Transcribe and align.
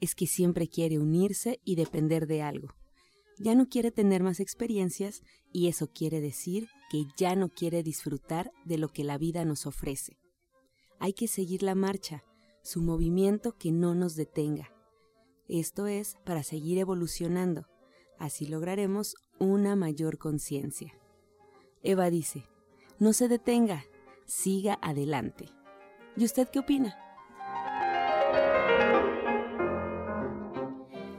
es 0.00 0.14
que 0.14 0.26
siempre 0.26 0.68
quiere 0.68 0.98
unirse 0.98 1.60
y 1.64 1.76
depender 1.76 2.26
de 2.26 2.42
algo. 2.42 2.68
Ya 3.38 3.54
no 3.54 3.68
quiere 3.68 3.90
tener 3.90 4.22
más 4.22 4.40
experiencias 4.40 5.22
y 5.52 5.68
eso 5.68 5.88
quiere 5.88 6.20
decir 6.20 6.68
que 6.90 7.04
ya 7.16 7.36
no 7.36 7.48
quiere 7.48 7.82
disfrutar 7.82 8.50
de 8.64 8.78
lo 8.78 8.88
que 8.88 9.04
la 9.04 9.18
vida 9.18 9.44
nos 9.44 9.66
ofrece. 9.66 10.16
Hay 10.98 11.12
que 11.12 11.28
seguir 11.28 11.62
la 11.62 11.74
marcha, 11.74 12.24
su 12.62 12.82
movimiento 12.82 13.56
que 13.58 13.72
no 13.72 13.94
nos 13.94 14.16
detenga. 14.16 14.72
Esto 15.48 15.86
es 15.86 16.16
para 16.24 16.42
seguir 16.42 16.78
evolucionando. 16.78 17.66
Así 18.18 18.46
lograremos 18.46 19.14
una 19.38 19.76
mayor 19.76 20.18
conciencia. 20.18 20.92
Eva 21.82 22.10
dice, 22.10 22.48
no 22.98 23.12
se 23.12 23.28
detenga, 23.28 23.84
siga 24.24 24.78
adelante. 24.80 25.50
¿Y 26.16 26.24
usted 26.24 26.48
qué 26.48 26.58
opina? 26.58 27.05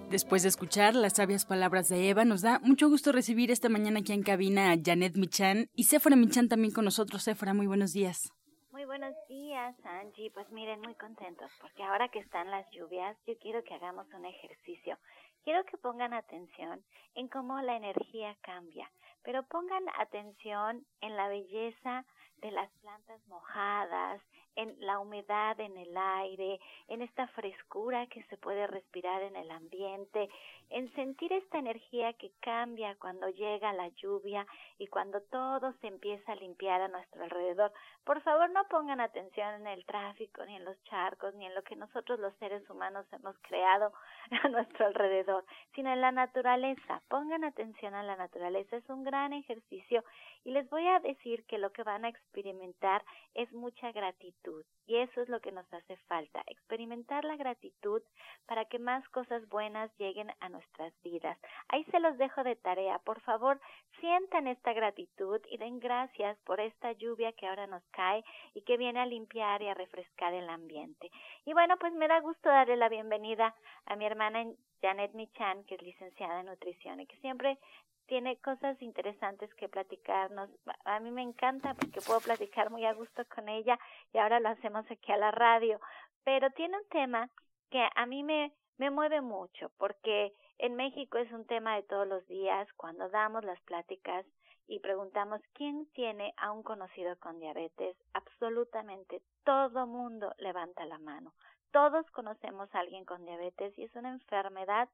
Después 0.10 0.42
de 0.44 0.48
escuchar 0.48 0.96
las 0.96 1.18
sabias 1.18 1.46
palabras 1.46 1.90
de 1.90 2.10
Eva, 2.10 2.24
nos 2.24 2.42
da 2.42 2.60
mucho 2.60 2.88
gusto 2.88 3.12
recibir 3.12 3.52
esta 3.52 3.68
mañana 3.68 4.00
aquí 4.00 4.14
en 4.14 4.24
cabina 4.24 4.72
a 4.72 4.78
Janet 4.82 5.18
Michan 5.18 5.68
y 5.76 5.84
Sephora 5.84 6.16
Michan 6.16 6.48
también 6.48 6.74
con 6.74 6.86
nosotros. 6.86 7.24
Sephora, 7.24 7.54
muy 7.54 7.68
buenos 7.68 7.92
días. 7.92 8.32
Muy 8.72 8.86
buenos 8.86 9.14
días, 9.28 9.76
Angie. 9.84 10.32
Pues 10.32 10.50
miren, 10.50 10.80
muy 10.80 10.96
contentos 10.96 11.52
porque 11.60 11.84
ahora 11.84 12.08
que 12.08 12.20
están 12.20 12.50
las 12.50 12.66
lluvias, 12.72 13.18
yo 13.28 13.38
quiero 13.40 13.62
que 13.66 13.74
hagamos 13.74 14.08
un 14.14 14.24
ejercicio. 14.24 14.98
Quiero 15.44 15.66
que 15.66 15.78
pongan 15.78 16.14
atención 16.14 16.86
en 17.14 17.28
cómo 17.28 17.62
la 17.62 17.76
energía 17.76 18.38
cambia, 18.44 18.90
pero 19.24 19.44
pongan 19.44 19.84
atención 20.00 20.86
en 21.02 21.18
la 21.18 21.28
belleza 21.28 22.06
de 22.38 22.52
las 22.52 22.72
plantas 22.80 23.20
mojadas, 23.28 24.22
en 24.58 24.76
la 24.80 25.00
humedad 25.00 25.60
en 25.60 25.78
el 25.78 25.96
aire, 25.96 26.60
en 26.88 27.04
esta 27.04 27.28
frescura 27.28 28.08
que 28.08 28.24
se 28.24 28.38
puede 28.38 28.66
respirar 28.66 29.22
en 29.22 29.36
el 29.36 29.52
ambiente, 29.52 30.30
en 30.72 30.92
sentir 30.96 31.32
esta 31.32 31.60
energía 31.60 32.14
que 32.14 32.32
cambia 32.42 32.96
cuando 32.96 33.30
llega 33.30 33.72
la 33.74 33.88
lluvia 33.90 34.46
y 34.80 34.88
cuando 34.88 35.22
todo 35.22 35.74
se 35.74 35.88
empieza 35.88 36.32
a 36.32 36.36
limpiar 36.36 36.82
a 36.82 36.88
nuestro 36.88 37.23
alrededor. 37.23 37.72
Por 38.04 38.20
favor, 38.22 38.50
no 38.50 38.67
pongan 38.67 39.00
atención 39.00 39.62
en 39.62 39.67
el 39.67 39.86
tráfico, 39.86 40.44
ni 40.46 40.56
en 40.56 40.66
los 40.66 40.82
charcos, 40.86 41.36
ni 41.36 41.46
en 41.46 41.54
lo 41.54 41.62
que 41.62 41.76
nosotros 41.76 42.20
los 42.20 42.34
seres 42.38 42.67
humanos 42.70 43.06
hemos 43.14 43.38
creado 43.44 43.94
a 44.44 44.48
nuestro 44.50 44.88
alrededor, 44.88 45.46
sino 45.76 45.94
en 45.94 46.02
la 46.02 46.12
naturaleza. 46.12 47.02
Pongan 47.10 47.44
atención 47.44 47.94
a 47.94 48.02
la 48.02 48.16
naturaleza. 48.16 48.76
Es 48.76 48.90
un 48.90 49.04
gran 49.04 49.34
ejercicio 49.34 50.04
y 50.44 50.52
les 50.52 50.67
voy 50.72 50.88
a 50.88 51.00
decir 51.00 51.46
que 51.46 51.60
lo 51.60 51.72
que 51.72 51.84
van 51.84 52.06
a 52.06 52.10
experimentar 52.10 53.04
es 53.36 53.52
mucha 53.54 53.92
gratitud. 53.92 54.47
Y 54.86 54.98
eso 54.98 55.22
es 55.22 55.28
lo 55.28 55.42
que 55.42 55.52
nos 55.52 55.72
hace 55.74 55.98
falta, 56.08 56.42
experimentar 56.48 57.26
la 57.26 57.36
gratitud 57.36 58.02
para 58.46 58.64
que 58.66 58.80
más 58.80 59.08
cosas 59.10 59.48
buenas 59.50 59.92
lleguen 59.98 60.32
a 60.40 60.48
nuestras 60.48 60.94
vidas. 61.04 61.38
Ahí 61.68 61.84
se 61.92 62.00
los 62.00 62.18
dejo 62.18 62.44
de 62.44 62.56
tarea. 62.56 62.98
Por 63.00 63.20
favor, 63.22 63.60
sientan 64.00 64.48
esta 64.48 64.72
gratitud 64.72 65.42
y 65.50 65.58
den 65.58 65.80
gracias 65.80 66.38
por 66.46 66.62
esta 66.62 66.94
lluvia 66.94 67.34
que 67.34 67.48
ahora 67.48 67.68
nos 67.68 67.84
cae 67.92 68.24
y 68.54 68.62
que 68.62 68.78
viene 68.78 69.02
a 69.02 69.06
limpiar 69.06 69.62
y 69.62 69.68
a 69.68 69.74
refrescar 69.74 70.34
el 70.34 70.50
ambiente. 70.50 71.12
Y 71.46 71.52
bueno, 71.54 71.76
pues 71.78 71.92
me 71.94 72.08
da 72.08 72.22
gusto 72.22 72.48
darle 72.48 72.78
la 72.78 72.88
bienvenida 72.88 73.54
a 73.86 73.96
mi 73.98 74.06
hermana 74.06 74.46
Janet 74.82 75.14
Michan, 75.14 75.66
que 75.66 75.76
es 75.76 75.82
licenciada 75.82 76.40
en 76.40 76.46
nutrición 76.46 77.02
y 77.02 77.08
que 77.08 77.18
siempre 77.18 77.58
tiene 78.08 78.38
cosas 78.38 78.82
interesantes 78.82 79.54
que 79.56 79.70
platicarnos. 79.70 80.50
A 80.86 81.00
mí 81.00 81.12
me 81.12 81.22
encanta 81.22 81.73
porque 81.73 82.02
puedo 82.02 82.20
platicar 82.22 82.70
muy 82.72 82.86
a 82.86 82.94
gusto 82.94 83.23
con 83.34 83.50
ella 83.50 83.78
y 84.14 84.18
ahora 84.18 84.40
lo 84.40 84.50
hacemos 84.50 84.90
aquí 84.90 85.12
a 85.12 85.18
la 85.18 85.32
radio. 85.32 85.80
Pero 86.23 86.50
tiene 86.52 86.78
un 86.78 86.88
tema 86.90 87.30
que 87.70 87.88
a 87.96 88.06
mí 88.06 88.23
me, 88.23 88.52
me 88.78 88.90
mueve 88.90 89.22
mucho 89.22 89.72
porque 89.78 90.34
en 90.58 90.76
México 90.76 91.17
es 91.17 91.32
un 91.32 91.46
tema 91.46 91.76
de 91.76 91.84
todos 91.84 92.08
los 92.08 92.26
días 92.28 92.67
cuando 92.73 93.10
damos 93.10 93.44
las 93.44 93.60
pláticas 93.62 94.26
y 94.67 94.80
preguntamos 94.80 95.42
quién 95.54 95.86
tiene 95.94 96.34
a 96.38 96.52
un 96.52 96.64
conocido 96.64 97.17
con 97.20 97.40
diabetes. 97.40 97.96
Absolutamente 98.14 99.22
todo 99.44 99.88
mundo 99.88 100.34
levanta 100.38 100.86
la 100.86 100.98
mano. 100.98 101.34
Todos 101.72 102.10
conocemos 102.12 102.73
a 102.73 102.80
alguien 102.80 103.06
con 103.06 103.26
diabetes 103.26 103.78
y 103.78 103.84
es 103.84 103.96
una 103.96 104.10
enfermedad 104.10 104.90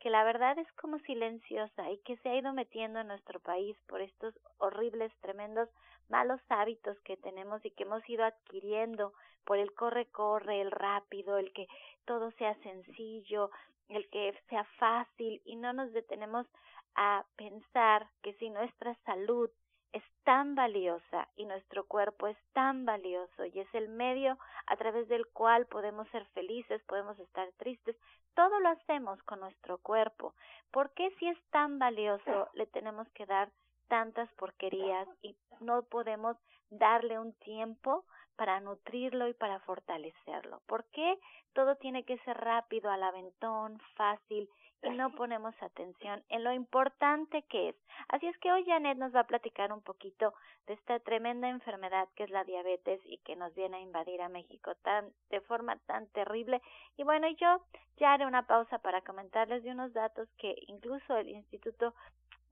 que 0.00 0.10
la 0.10 0.24
verdad 0.24 0.58
es 0.58 0.70
como 0.72 0.98
silenciosa 1.00 1.90
y 1.90 1.98
que 1.98 2.16
se 2.18 2.28
ha 2.28 2.36
ido 2.36 2.52
metiendo 2.52 3.00
en 3.00 3.08
nuestro 3.08 3.40
país 3.40 3.76
por 3.86 4.00
estos 4.00 4.34
horribles, 4.58 5.12
tremendos, 5.20 5.68
malos 6.08 6.40
hábitos 6.48 6.98
que 7.00 7.16
tenemos 7.16 7.64
y 7.64 7.70
que 7.70 7.82
hemos 7.82 8.08
ido 8.08 8.24
adquiriendo 8.24 9.12
por 9.44 9.58
el 9.58 9.72
corre-corre, 9.74 10.60
el 10.60 10.70
rápido, 10.70 11.38
el 11.38 11.52
que 11.52 11.66
todo 12.04 12.30
sea 12.32 12.54
sencillo, 12.62 13.50
el 13.88 14.08
que 14.10 14.34
sea 14.48 14.64
fácil 14.78 15.40
y 15.44 15.56
no 15.56 15.72
nos 15.72 15.92
detenemos 15.92 16.46
a 16.94 17.24
pensar 17.36 18.08
que 18.22 18.34
si 18.34 18.50
nuestra 18.50 18.94
salud 19.04 19.50
es 19.92 20.02
tan 20.24 20.54
valiosa 20.54 21.28
y 21.36 21.46
nuestro 21.46 21.84
cuerpo 21.84 22.26
es 22.26 22.36
tan 22.52 22.84
valioso 22.84 23.44
y 23.46 23.60
es 23.60 23.74
el 23.74 23.88
medio 23.88 24.38
a 24.66 24.76
través 24.76 25.08
del 25.08 25.26
cual 25.28 25.66
podemos 25.66 26.08
ser 26.08 26.26
felices, 26.26 26.82
podemos 26.84 27.18
estar 27.18 27.48
tristes, 27.56 27.96
todo 28.34 28.60
lo 28.60 28.68
hacemos 28.68 29.22
con 29.22 29.40
nuestro 29.40 29.78
cuerpo. 29.78 30.34
¿Por 30.70 30.90
qué 30.90 31.10
si 31.18 31.28
es 31.28 31.38
tan 31.50 31.78
valioso 31.78 32.48
le 32.54 32.66
tenemos 32.66 33.08
que 33.10 33.26
dar 33.26 33.50
tantas 33.88 34.30
porquerías 34.34 35.08
y 35.22 35.36
no 35.60 35.82
podemos 35.82 36.36
darle 36.70 37.18
un 37.18 37.32
tiempo 37.34 38.04
para 38.36 38.60
nutrirlo 38.60 39.28
y 39.28 39.34
para 39.34 39.58
fortalecerlo? 39.60 40.60
¿Por 40.66 40.84
qué 40.90 41.18
todo 41.54 41.76
tiene 41.76 42.04
que 42.04 42.18
ser 42.18 42.36
rápido, 42.36 42.90
al 42.90 43.02
aventón, 43.02 43.80
fácil 43.96 44.48
no 44.82 45.10
ponemos 45.10 45.54
atención 45.60 46.22
en 46.28 46.44
lo 46.44 46.52
importante 46.52 47.42
que 47.42 47.70
es. 47.70 47.76
Así 48.08 48.26
es 48.26 48.38
que 48.38 48.52
hoy 48.52 48.64
Janet 48.64 48.98
nos 48.98 49.14
va 49.14 49.20
a 49.20 49.26
platicar 49.26 49.72
un 49.72 49.82
poquito 49.82 50.34
de 50.66 50.74
esta 50.74 50.98
tremenda 51.00 51.48
enfermedad 51.48 52.08
que 52.14 52.24
es 52.24 52.30
la 52.30 52.44
diabetes 52.44 53.00
y 53.04 53.18
que 53.18 53.36
nos 53.36 53.54
viene 53.54 53.78
a 53.78 53.80
invadir 53.80 54.20
a 54.22 54.28
México 54.28 54.74
tan 54.82 55.12
de 55.30 55.40
forma 55.40 55.76
tan 55.86 56.06
terrible. 56.08 56.62
Y 56.96 57.04
bueno, 57.04 57.28
yo 57.28 57.62
ya 57.96 58.12
haré 58.12 58.26
una 58.26 58.46
pausa 58.46 58.78
para 58.78 59.02
comentarles 59.02 59.62
de 59.62 59.70
unos 59.70 59.92
datos 59.92 60.28
que 60.38 60.54
incluso 60.68 61.16
el 61.16 61.28
Instituto 61.28 61.94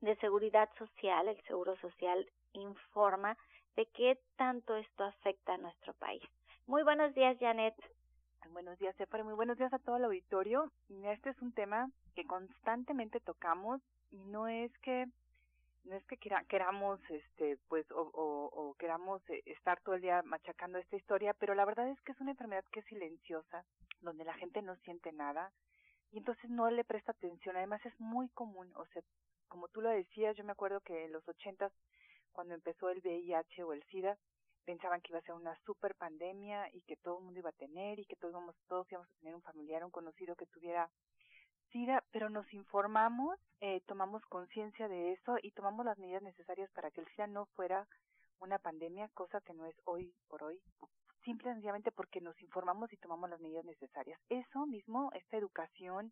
de 0.01 0.15
Seguridad 0.17 0.69
Social, 0.77 1.27
el 1.27 1.41
Seguro 1.43 1.75
Social, 1.77 2.29
informa 2.53 3.37
de 3.75 3.85
qué 3.87 4.19
tanto 4.35 4.75
esto 4.75 5.03
afecta 5.03 5.53
a 5.53 5.57
nuestro 5.57 5.93
país. 5.93 6.23
Muy 6.65 6.83
buenos 6.83 7.13
días, 7.13 7.37
Janet. 7.39 7.75
Buenos 8.51 8.77
días, 8.79 8.99
Efra. 8.99 9.23
Muy 9.23 9.33
buenos 9.33 9.57
días 9.57 9.73
a 9.73 9.79
todo 9.79 9.97
el 9.97 10.05
auditorio. 10.05 10.71
Este 11.05 11.29
es 11.29 11.41
un 11.41 11.51
tema 11.51 11.89
que 12.15 12.25
constantemente 12.25 13.19
tocamos 13.19 13.81
y 14.11 14.17
no 14.17 14.47
es 14.47 14.71
que 14.79 15.07
no 15.83 15.95
es 15.95 16.05
que 16.05 16.17
queramos 16.17 16.99
este 17.09 17.57
pues 17.67 17.89
o, 17.91 18.01
o, 18.13 18.75
queramos 18.75 19.21
eh, 19.29 19.41
estar 19.45 19.79
todo 19.81 19.95
el 19.95 20.01
día 20.01 20.21
machacando 20.23 20.77
esta 20.77 20.97
historia 20.97 21.33
pero 21.33 21.55
la 21.55 21.65
verdad 21.65 21.87
es 21.89 21.99
que 22.01 22.11
es 22.11 22.19
una 22.19 22.31
enfermedad 22.31 22.65
que 22.71 22.81
es 22.81 22.85
silenciosa 22.87 23.63
donde 24.01 24.25
la 24.25 24.33
gente 24.33 24.61
no 24.61 24.75
siente 24.77 25.11
nada 25.13 25.51
y 26.11 26.17
entonces 26.17 26.49
no 26.49 26.69
le 26.69 26.83
presta 26.83 27.13
atención 27.13 27.55
además 27.55 27.85
es 27.85 27.97
muy 27.99 28.27
común 28.29 28.69
o 28.75 28.85
sea 28.87 29.01
como 29.47 29.69
tú 29.69 29.81
lo 29.81 29.89
decías 29.89 30.35
yo 30.35 30.43
me 30.43 30.51
acuerdo 30.51 30.81
que 30.81 31.05
en 31.05 31.13
los 31.13 31.25
ochentas 31.27 31.71
cuando 32.33 32.53
empezó 32.53 32.89
el 32.89 32.99
VIH 32.99 33.63
o 33.63 33.71
el 33.71 33.83
SIDA 33.83 34.17
pensaban 34.67 34.99
que 34.99 35.13
iba 35.13 35.19
a 35.19 35.21
ser 35.21 35.33
una 35.33 35.55
super 35.65 35.95
pandemia 35.95 36.67
y 36.73 36.81
que 36.81 36.97
todo 36.97 37.19
el 37.19 37.23
mundo 37.23 37.39
iba 37.39 37.51
a 37.51 37.63
tener 37.63 37.99
y 37.99 38.05
que 38.05 38.17
todos, 38.17 38.35
todos 38.67 38.91
íbamos 38.91 39.09
a 39.09 39.19
tener 39.19 39.33
un 39.33 39.41
familiar, 39.41 39.85
un 39.85 39.91
conocido 39.91 40.35
que 40.35 40.45
tuviera 40.45 40.89
SIDA, 41.71 42.03
pero 42.11 42.29
nos 42.29 42.53
informamos, 42.53 43.39
eh, 43.61 43.79
tomamos 43.87 44.21
conciencia 44.25 44.89
de 44.89 45.13
eso 45.13 45.37
y 45.41 45.51
tomamos 45.51 45.85
las 45.85 45.97
medidas 45.97 46.21
necesarias 46.21 46.69
para 46.71 46.91
que 46.91 46.99
el 46.99 47.07
SIDA 47.07 47.27
no 47.27 47.45
fuera 47.55 47.87
una 48.41 48.59
pandemia, 48.59 49.07
cosa 49.13 49.39
que 49.39 49.53
no 49.53 49.65
es 49.65 49.75
hoy 49.85 50.13
por 50.27 50.43
hoy, 50.43 50.59
simple 51.23 51.49
y 51.49 51.53
sencillamente 51.53 51.93
porque 51.93 52.19
nos 52.19 52.37
informamos 52.41 52.91
y 52.91 52.97
tomamos 52.97 53.29
las 53.29 53.39
medidas 53.39 53.63
necesarias. 53.63 54.19
Eso 54.27 54.65
mismo, 54.65 55.11
esta 55.13 55.37
educación 55.37 56.11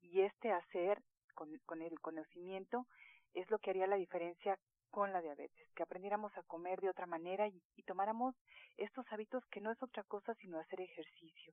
y 0.00 0.20
este 0.20 0.52
hacer 0.52 1.02
con, 1.34 1.58
con 1.66 1.82
el 1.82 1.98
conocimiento 2.00 2.86
es 3.34 3.50
lo 3.50 3.58
que 3.58 3.70
haría 3.70 3.88
la 3.88 3.96
diferencia 3.96 4.56
con 4.90 5.12
la 5.12 5.20
diabetes, 5.20 5.68
que 5.74 5.82
aprendiéramos 5.82 6.36
a 6.36 6.42
comer 6.42 6.80
de 6.80 6.90
otra 6.90 7.06
manera 7.06 7.48
y, 7.48 7.62
y 7.76 7.82
tomáramos 7.82 8.34
estos 8.76 9.06
hábitos 9.10 9.44
que 9.46 9.60
no 9.60 9.70
es 9.70 9.82
otra 9.82 10.02
cosa 10.04 10.34
sino 10.34 10.58
hacer 10.58 10.80
ejercicio. 10.80 11.52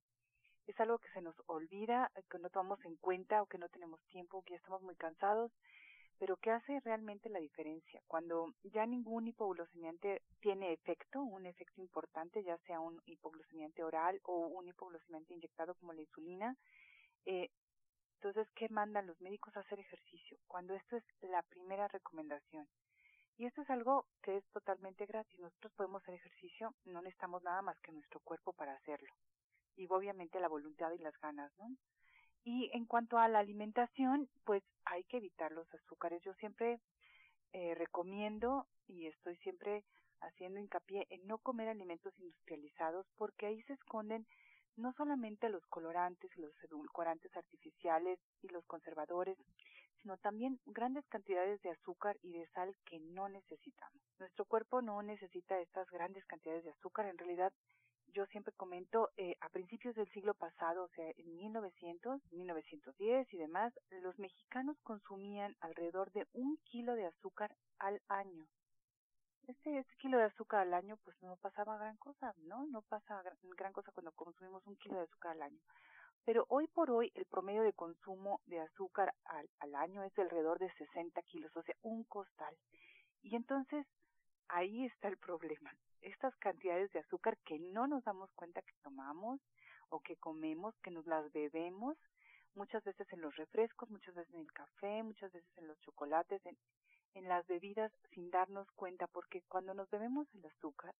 Es 0.67 0.79
algo 0.79 0.97
que 0.99 1.09
se 1.09 1.21
nos 1.21 1.35
olvida, 1.47 2.11
que 2.29 2.39
no 2.39 2.49
tomamos 2.49 2.83
en 2.85 2.95
cuenta 2.97 3.41
o 3.41 3.47
que 3.47 3.57
no 3.57 3.67
tenemos 3.69 3.99
tiempo, 4.07 4.43
que 4.43 4.51
ya 4.51 4.57
estamos 4.57 4.81
muy 4.81 4.95
cansados 4.95 5.51
pero 6.19 6.37
¿qué 6.37 6.51
hace 6.51 6.79
realmente 6.81 7.29
la 7.29 7.39
diferencia? 7.39 8.01
Cuando 8.07 8.53
ya 8.63 8.85
ningún 8.85 9.27
hipoglucemiante 9.27 10.21
tiene 10.39 10.71
efecto, 10.71 11.21
un 11.21 11.45
efecto 11.45 11.81
importante, 11.81 12.43
ya 12.43 12.57
sea 12.59 12.79
un 12.79 13.01
hipoglucemiante 13.05 13.83
oral 13.83 14.21
o 14.23 14.47
un 14.47 14.67
hipoglucemiante 14.67 15.33
inyectado 15.33 15.75
como 15.75 15.91
la 15.91 16.01
insulina, 16.01 16.55
eh, 17.25 17.49
entonces, 18.15 18.47
¿qué 18.55 18.69
mandan 18.69 19.05
los 19.05 19.19
médicos 19.19 19.53
a 19.57 19.59
hacer 19.59 19.81
ejercicio? 19.81 20.37
Cuando 20.47 20.73
esto 20.75 20.95
es 20.95 21.03
la 21.23 21.41
primera 21.41 21.89
recomendación. 21.89 22.65
Y 23.37 23.45
esto 23.45 23.61
es 23.61 23.69
algo 23.69 24.05
que 24.21 24.37
es 24.37 24.45
totalmente 24.51 25.05
gratis. 25.05 25.39
Nosotros 25.39 25.73
podemos 25.73 26.01
hacer 26.03 26.15
ejercicio, 26.15 26.73
no 26.85 27.01
necesitamos 27.01 27.43
nada 27.43 27.61
más 27.61 27.79
que 27.79 27.91
nuestro 27.91 28.19
cuerpo 28.19 28.53
para 28.53 28.73
hacerlo. 28.73 29.13
Y 29.75 29.87
obviamente 29.89 30.39
la 30.39 30.47
voluntad 30.47 30.91
y 30.91 30.99
las 30.99 31.17
ganas, 31.19 31.51
¿no? 31.57 31.75
Y 32.43 32.69
en 32.73 32.85
cuanto 32.85 33.17
a 33.17 33.27
la 33.27 33.39
alimentación, 33.39 34.29
pues 34.43 34.63
hay 34.85 35.03
que 35.05 35.17
evitar 35.17 35.51
los 35.51 35.71
azúcares. 35.73 36.21
Yo 36.23 36.33
siempre 36.35 36.79
eh, 37.53 37.73
recomiendo 37.75 38.67
y 38.87 39.07
estoy 39.07 39.37
siempre 39.37 39.83
haciendo 40.21 40.59
hincapié 40.59 41.07
en 41.09 41.25
no 41.25 41.37
comer 41.37 41.69
alimentos 41.69 42.13
industrializados 42.19 43.05
porque 43.17 43.47
ahí 43.47 43.61
se 43.63 43.73
esconden 43.73 44.25
no 44.75 44.93
solamente 44.93 45.49
los 45.49 45.65
colorantes 45.67 46.31
y 46.35 46.41
los 46.41 46.51
edulcorantes 46.63 47.35
artificiales 47.35 48.19
y 48.41 48.47
los 48.49 48.65
conservadores, 48.65 49.37
sino 50.03 50.17
también 50.17 50.59
grandes 50.65 51.05
cantidades 51.07 51.61
de 51.61 51.71
azúcar 51.71 52.17
y 52.21 52.33
de 52.33 52.45
sal 52.49 52.75
que 52.85 52.99
no 52.99 53.29
necesitamos. 53.29 54.01
Nuestro 54.19 54.45
cuerpo 54.45 54.81
no 54.81 55.01
necesita 55.01 55.59
estas 55.59 55.89
grandes 55.89 56.25
cantidades 56.25 56.65
de 56.65 56.71
azúcar, 56.71 57.07
en 57.07 57.17
realidad 57.17 57.51
yo 58.13 58.25
siempre 58.27 58.53
comento, 58.53 59.09
eh, 59.17 59.35
a 59.41 59.49
principios 59.49 59.95
del 59.95 60.07
siglo 60.11 60.35
pasado, 60.35 60.83
o 60.83 60.87
sea, 60.89 61.09
en 61.17 61.35
1900, 61.35 62.21
1910 62.31 63.33
y 63.33 63.37
demás, 63.37 63.73
los 63.89 64.19
mexicanos 64.19 64.77
consumían 64.83 65.55
alrededor 65.61 66.11
de 66.11 66.27
un 66.33 66.57
kilo 66.65 66.93
de 66.93 67.07
azúcar 67.07 67.55
al 67.79 68.01
año. 68.09 68.45
Este, 69.47 69.79
este 69.79 69.95
kilo 69.97 70.17
de 70.17 70.25
azúcar 70.25 70.61
al 70.61 70.73
año, 70.73 70.97
pues 71.03 71.17
no 71.21 71.37
pasaba 71.37 71.77
gran 71.77 71.97
cosa, 71.97 72.33
¿no? 72.43 72.65
No 72.67 72.81
pasa 72.83 73.21
gran, 73.23 73.37
gran 73.57 73.73
cosa 73.73 73.91
cuando 73.91 74.11
consumimos 74.11 74.65
un 74.67 74.75
kilo 74.77 74.97
de 74.97 75.03
azúcar 75.03 75.31
al 75.31 75.41
año. 75.41 75.59
Pero 76.25 76.45
hoy 76.49 76.67
por 76.67 76.89
hoy 76.91 77.11
el 77.15 77.25
promedio 77.25 77.63
de 77.63 77.73
consumo 77.73 78.41
de 78.45 78.61
azúcar 78.61 79.13
al, 79.25 79.49
al 79.59 79.75
año 79.75 80.03
es 80.03 80.13
de 80.15 80.21
alrededor 80.21 80.59
de 80.59 80.71
60 80.73 81.21
kilos, 81.23 81.55
o 81.55 81.63
sea, 81.63 81.75
un 81.81 82.03
costal. 82.03 82.55
Y 83.21 83.35
entonces 83.35 83.85
ahí 84.47 84.85
está 84.85 85.07
el 85.07 85.17
problema 85.27 85.73
estas 86.03 86.35
cantidades 86.37 86.91
de 86.91 86.99
azúcar 86.99 87.37
que 87.45 87.59
no 87.59 87.87
nos 87.87 88.03
damos 88.03 88.29
cuenta 88.33 88.61
que 88.61 88.73
tomamos 88.83 89.39
o 89.89 89.99
que 90.01 90.17
comemos, 90.17 90.75
que 90.83 90.91
nos 90.91 91.05
las 91.07 91.31
bebemos, 91.31 91.97
muchas 92.55 92.83
veces 92.83 93.11
en 93.11 93.21
los 93.21 93.35
refrescos, 93.35 93.89
muchas 93.89 94.13
veces 94.13 94.33
en 94.33 94.41
el 94.41 94.51
café, 94.51 95.03
muchas 95.03 95.31
veces 95.31 95.49
en 95.57 95.67
los 95.67 95.79
chocolates, 95.79 96.45
en, 96.45 96.57
en 97.15 97.27
las 97.27 97.45
bebidas 97.47 97.91
sin 98.13 98.29
darnos 98.29 98.69
cuenta, 98.71 99.07
porque 99.07 99.41
cuando 99.47 99.73
nos 99.73 99.89
bebemos 99.89 100.27
el 100.35 100.45
azúcar, 100.45 100.93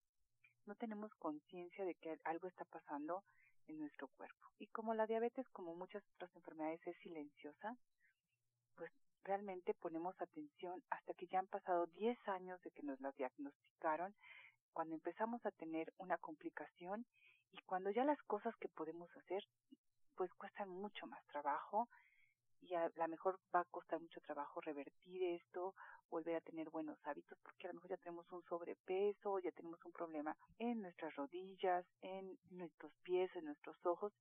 no 0.66 0.76
tenemos 0.76 1.14
conciencia 1.16 1.86
de 1.86 1.96
que 1.96 2.18
algo 2.24 2.48
está 2.48 2.66
pasando 2.66 3.24
en 3.68 3.80
nuestro 3.80 4.08
cuerpo. 4.10 4.48
Y 4.60 4.68
como 4.68 4.94
la 4.94 5.08
diabetes, 5.08 5.48
como 5.50 5.76
muchas 5.76 6.04
otras 6.16 6.36
enfermedades, 6.36 6.86
es 6.86 6.98
silenciosa, 6.98 7.76
pues 8.76 8.92
realmente 9.24 9.74
ponemos 9.74 10.20
atención 10.22 10.84
hasta 10.90 11.14
que 11.14 11.28
ya 11.28 11.40
han 11.40 11.48
pasado 11.48 11.88
10 11.88 12.18
años 12.28 12.62
de 12.62 12.72
que 12.72 12.84
nos 12.84 13.00
la 13.02 13.12
diagnosticaron 13.14 14.14
cuando 14.74 14.96
empezamos 14.96 15.46
a 15.46 15.52
tener 15.52 15.94
una 15.98 16.18
complicación 16.18 17.06
y 17.52 17.62
cuando 17.66 17.92
ya 17.92 18.04
las 18.04 18.22
cosas 18.24 18.56
que 18.58 18.70
podemos 18.70 19.10
hacer 19.16 19.44
pues 20.16 20.34
cuestan 20.36 20.70
mucho 20.70 21.08
más 21.08 21.24
trabajo 21.28 21.88
y 22.68 22.76
a 22.76 22.90
lo 22.96 23.08
mejor 23.08 23.40
va 23.54 23.62
a 23.62 23.66
costar 23.66 24.00
mucho 24.00 24.22
trabajo 24.22 24.62
revertir 24.62 25.24
esto, 25.24 25.74
volver 26.10 26.36
a 26.36 26.42
tener 26.42 26.70
buenos 26.70 26.98
hábitos, 27.06 27.38
porque 27.42 27.68
a 27.68 27.70
lo 27.70 27.76
mejor 27.76 27.90
ya 27.92 27.98
tenemos 27.98 28.32
un 28.32 28.44
sobrepeso, 28.44 29.40
ya 29.40 29.52
tenemos 29.52 29.84
un 29.86 29.92
problema 29.92 30.36
en 30.60 30.82
nuestras 30.82 31.16
rodillas, 31.16 31.86
en 32.02 32.38
nuestros 32.52 32.94
pies, 33.04 33.30
en 33.36 33.46
nuestros 33.46 33.76
ojos, 33.86 34.14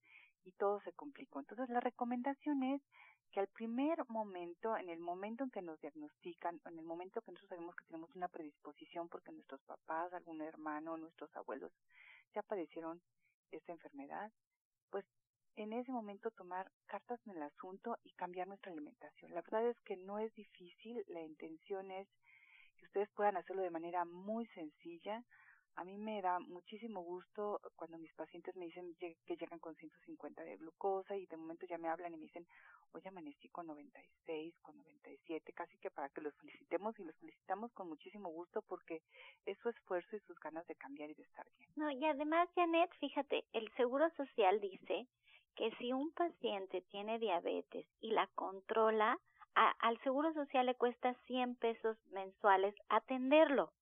y 0.44 0.52
todo 0.52 0.80
se 0.80 0.92
complicó. 0.92 1.40
Entonces 1.40 1.68
la 1.68 1.80
recomendación 1.80 2.62
es 2.62 2.82
que 3.30 3.40
al 3.40 3.48
primer 3.48 3.98
momento, 4.08 4.76
en 4.76 4.90
el 4.90 4.98
momento 4.98 5.44
en 5.44 5.50
que 5.50 5.62
nos 5.62 5.80
diagnostican, 5.80 6.60
en 6.66 6.78
el 6.78 6.84
momento 6.84 7.22
que 7.22 7.32
nosotros 7.32 7.48
sabemos 7.48 7.74
que 7.76 7.84
tenemos 7.86 8.14
una 8.14 8.28
predisposición 8.28 9.08
porque 9.08 9.32
nuestros 9.32 9.62
papás, 9.62 10.12
algún 10.12 10.42
hermano, 10.42 10.96
nuestros 10.96 11.34
abuelos 11.36 11.72
ya 12.34 12.42
padecieron 12.42 13.00
esta 13.50 13.72
enfermedad, 13.72 14.30
pues 14.90 15.04
en 15.56 15.72
ese 15.72 15.92
momento 15.92 16.30
tomar 16.30 16.70
cartas 16.86 17.20
en 17.26 17.36
el 17.36 17.42
asunto 17.42 17.98
y 18.04 18.12
cambiar 18.12 18.48
nuestra 18.48 18.72
alimentación. 18.72 19.32
La 19.34 19.42
verdad 19.42 19.68
es 19.68 19.80
que 19.80 19.96
no 19.96 20.18
es 20.18 20.34
difícil, 20.34 21.04
la 21.08 21.22
intención 21.22 21.90
es 21.90 22.08
que 22.78 22.86
ustedes 22.86 23.08
puedan 23.10 23.36
hacerlo 23.36 23.62
de 23.62 23.70
manera 23.70 24.04
muy 24.04 24.46
sencilla, 24.48 25.22
a 25.76 25.84
mí 25.84 25.96
me 25.96 26.20
da 26.20 26.38
muchísimo 26.38 27.02
gusto 27.02 27.60
cuando 27.76 27.96
mis 27.96 28.12
pacientes 28.12 28.54
me 28.56 28.66
dicen 28.66 28.94
que 28.98 29.16
llegan 29.36 29.58
con 29.58 29.74
150 29.74 30.42
de 30.42 30.56
glucosa 30.58 31.16
y 31.16 31.26
de 31.26 31.36
momento 31.36 31.66
ya 31.66 31.78
me 31.78 31.88
hablan 31.88 32.12
y 32.12 32.18
me 32.18 32.26
dicen, 32.26 32.46
hoy 32.92 33.02
amanecí 33.06 33.48
con 33.48 33.66
96, 33.66 34.54
con 34.60 34.76
97, 34.76 35.52
casi 35.54 35.78
que 35.78 35.90
para 35.90 36.10
que 36.10 36.20
los 36.20 36.34
felicitemos 36.36 36.98
y 36.98 37.04
los 37.04 37.16
felicitamos 37.16 37.72
con 37.72 37.88
muchísimo 37.88 38.28
gusto 38.28 38.60
porque 38.62 39.00
es 39.46 39.58
su 39.58 39.70
esfuerzo 39.70 40.14
y 40.14 40.20
sus 40.20 40.38
ganas 40.40 40.66
de 40.66 40.74
cambiar 40.74 41.10
y 41.10 41.14
de 41.14 41.22
estar 41.22 41.46
bien. 41.58 41.70
No, 41.76 41.90
y 41.90 42.04
además, 42.04 42.50
Janet, 42.54 42.90
fíjate, 43.00 43.44
el 43.54 43.72
Seguro 43.74 44.10
Social 44.10 44.60
dice 44.60 45.06
que 45.56 45.70
si 45.76 45.92
un 45.92 46.12
paciente 46.12 46.82
tiene 46.90 47.18
diabetes 47.18 47.86
y 48.00 48.10
la 48.10 48.26
controla, 48.34 49.18
al 49.54 49.98
Seguro 50.02 50.32
Social 50.32 50.66
le 50.66 50.74
cuesta 50.74 51.14
100 51.26 51.56
pesos 51.56 51.96
mensuales 52.10 52.74
atenderlo. 52.88 53.72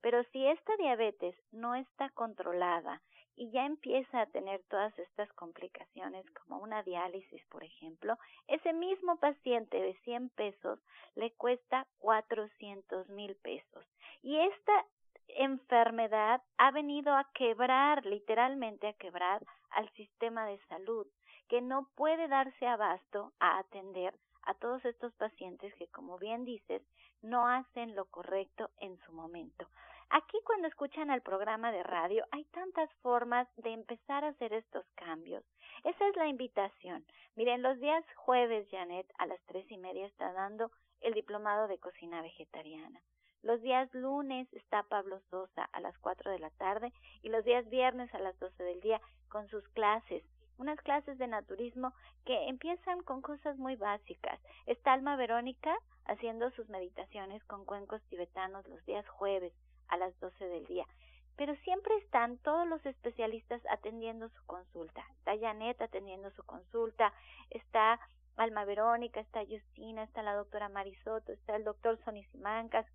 Pero 0.00 0.24
si 0.32 0.44
esta 0.46 0.76
diabetes 0.78 1.36
no 1.52 1.76
está 1.76 2.10
controlada 2.10 3.00
y 3.36 3.50
ya 3.50 3.64
empieza 3.64 4.20
a 4.20 4.26
tener 4.26 4.62
todas 4.68 4.96
estas 4.98 5.32
complicaciones 5.34 6.28
como 6.32 6.58
una 6.58 6.82
diálisis, 6.82 7.44
por 7.46 7.62
ejemplo, 7.62 8.18
ese 8.48 8.72
mismo 8.72 9.16
paciente 9.16 9.80
de 9.80 9.94
100 10.04 10.30
pesos 10.30 10.80
le 11.14 11.30
cuesta 11.32 11.86
400 11.98 13.08
mil 13.10 13.36
pesos. 13.36 13.86
Y 14.22 14.38
esta 14.38 14.86
enfermedad 15.28 16.42
ha 16.58 16.70
venido 16.70 17.14
a 17.14 17.28
quebrar, 17.34 18.04
literalmente 18.06 18.88
a 18.88 18.92
quebrar 18.94 19.44
al 19.70 19.88
sistema 19.94 20.46
de 20.46 20.58
salud, 20.68 21.06
que 21.48 21.60
no 21.60 21.88
puede 21.94 22.28
darse 22.28 22.66
abasto 22.66 23.32
a 23.40 23.58
atender 23.58 24.14
a 24.42 24.54
todos 24.54 24.84
estos 24.84 25.12
pacientes 25.14 25.74
que, 25.74 25.86
como 25.88 26.18
bien 26.18 26.44
dices, 26.44 26.82
no 27.22 27.46
hacen 27.46 27.94
lo 27.94 28.06
correcto 28.06 28.70
en 28.78 28.98
su 29.00 29.12
momento. 29.12 29.66
Aquí 30.10 30.38
cuando 30.44 30.68
escuchan 30.68 31.10
al 31.10 31.22
programa 31.22 31.72
de 31.72 31.82
radio 31.82 32.26
hay 32.32 32.44
tantas 32.46 32.92
formas 33.00 33.48
de 33.56 33.72
empezar 33.72 34.24
a 34.24 34.28
hacer 34.28 34.52
estos 34.52 34.84
cambios. 34.94 35.42
Esa 35.84 36.06
es 36.06 36.16
la 36.16 36.28
invitación. 36.28 37.04
Miren, 37.34 37.62
los 37.62 37.78
días 37.80 38.04
jueves, 38.16 38.68
Janet, 38.70 39.10
a 39.18 39.26
las 39.26 39.40
tres 39.46 39.64
y 39.70 39.78
media 39.78 40.06
está 40.06 40.32
dando 40.32 40.70
el 41.00 41.14
diplomado 41.14 41.66
de 41.66 41.78
cocina 41.78 42.20
vegetariana. 42.20 43.00
Los 43.42 43.60
días 43.60 43.92
lunes 43.92 44.46
está 44.52 44.84
Pablo 44.84 45.20
Sosa 45.30 45.64
a 45.72 45.80
las 45.80 45.98
cuatro 45.98 46.30
de 46.30 46.38
la 46.38 46.50
tarde 46.50 46.92
y 47.22 47.28
los 47.28 47.44
días 47.44 47.68
viernes 47.68 48.14
a 48.14 48.18
las 48.18 48.38
doce 48.38 48.62
del 48.62 48.80
día 48.80 49.00
con 49.28 49.48
sus 49.48 49.66
clases 49.70 50.22
unas 50.58 50.80
clases 50.80 51.18
de 51.18 51.26
naturismo 51.26 51.92
que 52.24 52.48
empiezan 52.48 53.02
con 53.02 53.20
cosas 53.20 53.58
muy 53.58 53.74
básicas. 53.74 54.38
Está 54.66 54.92
Alma 54.92 55.16
Verónica 55.16 55.76
haciendo 56.04 56.50
sus 56.52 56.68
meditaciones 56.68 57.42
con 57.44 57.64
cuencos 57.64 58.00
tibetanos 58.08 58.66
los 58.68 58.84
días 58.86 59.06
jueves 59.08 59.52
a 59.88 59.96
las 59.96 60.18
12 60.20 60.44
del 60.46 60.66
día. 60.66 60.86
Pero 61.36 61.56
siempre 61.64 61.96
están 61.96 62.38
todos 62.38 62.68
los 62.68 62.84
especialistas 62.86 63.60
atendiendo 63.70 64.28
su 64.28 64.46
consulta. 64.46 65.04
Está 65.18 65.36
Janet 65.36 65.80
atendiendo 65.82 66.30
su 66.30 66.44
consulta, 66.44 67.12
está 67.50 67.98
Alma 68.36 68.64
Verónica, 68.64 69.20
está 69.20 69.40
Justina, 69.44 70.04
está 70.04 70.22
la 70.22 70.34
doctora 70.34 70.68
Marisoto, 70.68 71.32
está 71.32 71.56
el 71.56 71.64
doctor 71.64 71.98
Sonisimancas. 72.04 72.86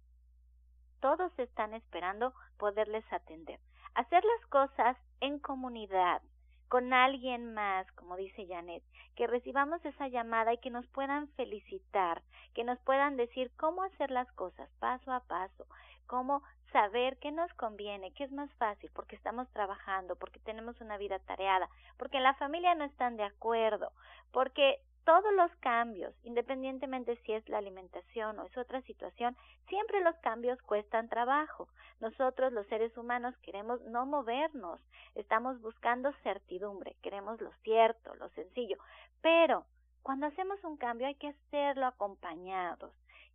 Todos 1.00 1.32
están 1.38 1.74
esperando 1.74 2.34
poderles 2.58 3.06
atender. 3.12 3.60
Hacer 3.94 4.24
las 4.24 4.46
cosas 4.50 4.98
en 5.22 5.40
comunidad, 5.40 6.22
con 6.68 6.94
alguien 6.94 7.54
más, 7.54 7.90
como 7.94 8.18
dice 8.18 8.46
Janet, 8.48 8.84
que 9.16 9.28
recibamos 9.28 9.84
esa 9.86 10.08
llamada 10.08 10.54
y 10.54 10.58
que 10.60 10.70
nos 10.70 10.86
puedan 10.88 11.30
felicitar, 11.30 12.22
que 12.54 12.64
nos 12.64 12.80
puedan 12.80 13.18
decir 13.18 13.52
cómo 13.58 13.84
hacer 13.84 14.12
las 14.12 14.32
cosas 14.34 14.70
paso 14.80 15.12
a 15.12 15.22
paso, 15.22 15.66
cómo 16.08 16.44
saber 16.72 17.18
qué 17.18 17.32
nos 17.32 17.52
conviene, 17.54 18.12
qué 18.12 18.26
es 18.26 18.32
más 18.32 18.52
fácil, 18.56 18.92
porque 18.94 19.16
estamos 19.16 19.50
trabajando, 19.52 20.16
porque 20.16 20.40
tenemos 20.40 20.80
una 20.82 20.98
vida 20.98 21.20
tareada, 21.20 21.70
porque 21.98 22.18
en 22.18 22.24
la 22.24 22.36
familia 22.36 22.76
no 22.76 22.84
están 22.84 23.18
de 23.18 23.24
acuerdo, 23.24 23.92
porque 24.32 24.80
todos 25.08 25.34
los 25.36 25.56
cambios, 25.62 26.14
independientemente 26.26 27.16
si 27.24 27.32
es 27.32 27.48
la 27.48 27.60
alimentación 27.60 28.38
o 28.40 28.44
es 28.44 28.58
otra 28.58 28.82
situación, 28.82 29.38
siempre 29.70 30.02
los 30.02 30.18
cambios 30.18 30.62
cuestan 30.64 31.08
trabajo. 31.08 31.70
Nosotros 32.02 32.52
los 32.52 32.68
seres 32.68 32.98
humanos 32.98 33.34
queremos 33.38 33.80
no 33.86 34.06
movernos, 34.06 34.82
estamos 35.16 35.62
buscando 35.62 36.12
certidumbre, 36.24 36.98
queremos 37.02 37.40
lo 37.40 37.54
cierto, 37.64 38.16
lo 38.16 38.28
sencillo, 38.32 38.76
pero 39.22 39.64
cuando 40.04 40.26
hacemos 40.26 40.62
un 40.66 40.76
cambio 40.76 41.08
hay 41.08 41.16
que 41.16 41.30
hacerlo 41.30 41.86
acompañados. 41.86 42.92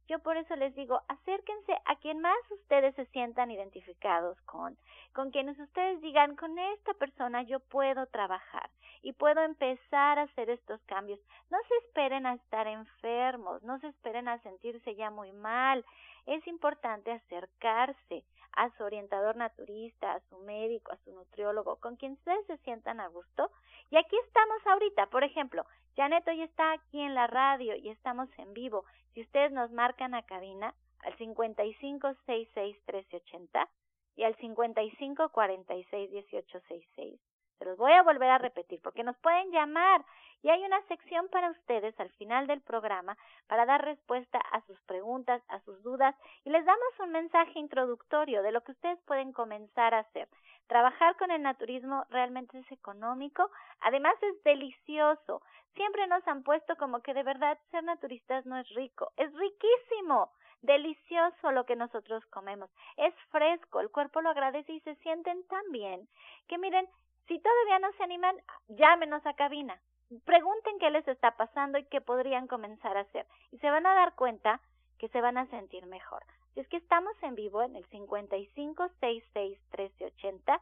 Yo 0.08 0.18
por 0.18 0.36
eso 0.36 0.56
les 0.56 0.74
digo, 0.74 1.00
acérquense 1.08 1.74
a 1.84 1.96
quien 1.96 2.20
más 2.20 2.38
ustedes 2.50 2.94
se 2.96 3.06
sientan 3.06 3.50
identificados 3.50 4.40
con, 4.42 4.76
con 5.12 5.30
quienes 5.30 5.58
ustedes 5.58 6.00
digan, 6.00 6.36
con 6.36 6.58
esta 6.58 6.94
persona 6.94 7.42
yo 7.42 7.60
puedo 7.60 8.06
trabajar 8.06 8.68
y 9.02 9.12
puedo 9.12 9.40
empezar 9.42 10.18
a 10.18 10.22
hacer 10.22 10.50
estos 10.50 10.80
cambios. 10.82 11.20
No 11.50 11.58
se 11.68 11.86
esperen 11.86 12.26
a 12.26 12.34
estar 12.34 12.66
enfermos, 12.66 13.62
no 13.62 13.78
se 13.80 13.88
esperen 13.88 14.28
a 14.28 14.38
sentirse 14.42 14.94
ya 14.94 15.10
muy 15.10 15.32
mal. 15.32 15.84
Es 16.26 16.46
importante 16.46 17.10
acercarse 17.10 18.24
a 18.52 18.70
su 18.76 18.84
orientador 18.84 19.36
naturista, 19.36 20.12
a 20.12 20.20
su 20.28 20.38
médico, 20.38 20.92
a 20.92 20.98
su 20.98 21.12
nutriólogo, 21.12 21.76
con 21.76 21.96
quien 21.96 22.12
ustedes 22.12 22.46
se 22.46 22.58
sientan 22.58 23.00
a 23.00 23.08
gusto. 23.08 23.50
Y 23.90 23.96
aquí 23.96 24.16
estamos 24.26 24.66
ahorita, 24.66 25.06
por 25.06 25.24
ejemplo, 25.24 25.64
Janet 25.96 26.26
hoy 26.26 26.42
está 26.42 26.72
aquí 26.72 27.00
en 27.00 27.14
la 27.14 27.26
radio 27.26 27.76
y 27.76 27.90
estamos 27.90 28.30
en 28.38 28.54
vivo. 28.54 28.86
Si 29.12 29.20
ustedes 29.20 29.52
nos 29.52 29.70
marcan 29.72 30.14
a 30.14 30.22
cabina 30.22 30.74
al 31.00 31.14
55661380 31.18 33.68
y 34.16 34.24
al 34.24 34.34
55461866. 34.36 37.20
Se 37.62 37.68
los 37.68 37.78
voy 37.78 37.92
a 37.92 38.02
volver 38.02 38.28
a 38.28 38.38
repetir 38.38 38.80
porque 38.82 39.04
nos 39.04 39.16
pueden 39.18 39.52
llamar 39.52 40.04
y 40.42 40.50
hay 40.50 40.64
una 40.64 40.82
sección 40.88 41.28
para 41.28 41.48
ustedes 41.52 41.94
al 42.00 42.10
final 42.14 42.48
del 42.48 42.60
programa 42.60 43.16
para 43.46 43.64
dar 43.64 43.84
respuesta 43.84 44.40
a 44.50 44.62
sus 44.62 44.80
preguntas, 44.80 45.40
a 45.46 45.60
sus 45.60 45.80
dudas 45.84 46.16
y 46.44 46.50
les 46.50 46.64
damos 46.64 46.98
un 46.98 47.12
mensaje 47.12 47.60
introductorio 47.60 48.42
de 48.42 48.50
lo 48.50 48.62
que 48.62 48.72
ustedes 48.72 48.98
pueden 49.02 49.32
comenzar 49.32 49.94
a 49.94 50.00
hacer. 50.00 50.28
Trabajar 50.66 51.16
con 51.18 51.30
el 51.30 51.40
naturismo 51.40 52.04
realmente 52.10 52.58
es 52.58 52.72
económico, 52.72 53.48
además 53.78 54.14
es 54.22 54.42
delicioso. 54.42 55.40
Siempre 55.76 56.08
nos 56.08 56.26
han 56.26 56.42
puesto 56.42 56.74
como 56.74 57.00
que 57.00 57.14
de 57.14 57.22
verdad 57.22 57.56
ser 57.70 57.84
naturistas 57.84 58.44
no 58.44 58.58
es 58.58 58.68
rico, 58.70 59.12
es 59.16 59.32
riquísimo, 59.34 60.32
delicioso 60.62 61.52
lo 61.52 61.64
que 61.64 61.76
nosotros 61.76 62.26
comemos, 62.26 62.70
es 62.96 63.14
fresco, 63.30 63.78
el 63.78 63.90
cuerpo 63.90 64.20
lo 64.20 64.30
agradece 64.30 64.72
y 64.72 64.80
se 64.80 64.96
sienten 64.96 65.46
tan 65.46 65.62
bien 65.70 66.08
que 66.48 66.58
miren, 66.58 66.88
si 67.28 67.38
todavía 67.38 67.78
no 67.78 67.92
se 67.92 68.02
animan, 68.02 68.36
llámenos 68.68 69.24
a 69.26 69.34
cabina, 69.34 69.80
pregunten 70.24 70.78
qué 70.78 70.88
les 70.90 71.06
está 71.08 71.36
pasando 71.36 71.78
y 71.78 71.84
qué 71.84 72.00
podrían 72.00 72.46
comenzar 72.46 72.96
a 72.96 73.00
hacer 73.00 73.26
y 73.50 73.58
se 73.58 73.68
van 73.70 73.84
a 73.86 73.94
dar 73.94 74.14
cuenta 74.14 74.62
que 74.98 75.08
se 75.08 75.20
van 75.20 75.36
a 75.38 75.46
sentir 75.46 75.86
mejor. 75.86 76.22
Es 76.54 76.68
que 76.68 76.76
estamos 76.76 77.14
en 77.22 77.34
vivo 77.34 77.62
en 77.62 77.74
el 77.76 77.88
55661380 77.88 80.60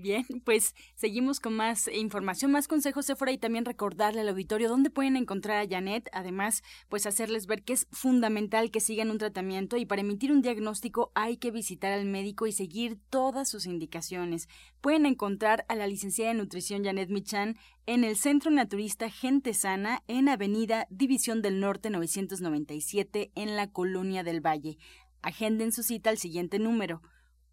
Bien, 0.00 0.24
pues 0.44 0.76
seguimos 0.94 1.40
con 1.40 1.56
más 1.56 1.88
información, 1.88 2.52
más 2.52 2.68
consejos, 2.68 3.06
Sephora, 3.06 3.32
y 3.32 3.38
también 3.38 3.64
recordarle 3.64 4.20
al 4.20 4.28
auditorio 4.28 4.68
dónde 4.68 4.90
pueden 4.90 5.16
encontrar 5.16 5.58
a 5.58 5.68
Janet. 5.68 6.08
Además, 6.12 6.62
pues 6.88 7.04
hacerles 7.04 7.48
ver 7.48 7.64
que 7.64 7.72
es 7.72 7.88
fundamental 7.90 8.70
que 8.70 8.78
sigan 8.78 9.10
un 9.10 9.18
tratamiento 9.18 9.76
y 9.76 9.86
para 9.86 10.02
emitir 10.02 10.30
un 10.30 10.40
diagnóstico 10.40 11.10
hay 11.16 11.36
que 11.36 11.50
visitar 11.50 11.92
al 11.92 12.04
médico 12.04 12.46
y 12.46 12.52
seguir 12.52 13.00
todas 13.10 13.48
sus 13.48 13.66
indicaciones. 13.66 14.48
Pueden 14.80 15.04
encontrar 15.04 15.64
a 15.68 15.74
la 15.74 15.88
licenciada 15.88 16.32
de 16.32 16.38
nutrición 16.38 16.84
Janet 16.84 17.10
Michan 17.10 17.56
en 17.86 18.04
el 18.04 18.16
Centro 18.16 18.52
Naturista 18.52 19.10
Gente 19.10 19.52
Sana 19.52 20.04
en 20.06 20.28
Avenida 20.28 20.86
División 20.90 21.42
del 21.42 21.58
Norte 21.58 21.90
997 21.90 23.32
en 23.34 23.56
la 23.56 23.66
Colonia 23.72 24.22
del 24.22 24.46
Valle. 24.46 24.78
Agenden 25.22 25.72
su 25.72 25.82
cita 25.82 26.10
al 26.10 26.18
siguiente 26.18 26.60
número 26.60 27.02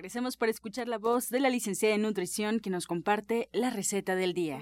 Regresemos 0.00 0.38
para 0.38 0.48
escuchar 0.48 0.88
la 0.88 0.96
voz 0.96 1.28
de 1.28 1.40
la 1.40 1.50
licenciada 1.50 1.94
en 1.94 2.00
nutrición 2.00 2.60
que 2.60 2.70
nos 2.70 2.86
comparte 2.86 3.50
la 3.52 3.68
receta 3.68 4.16
del 4.16 4.32
día. 4.32 4.58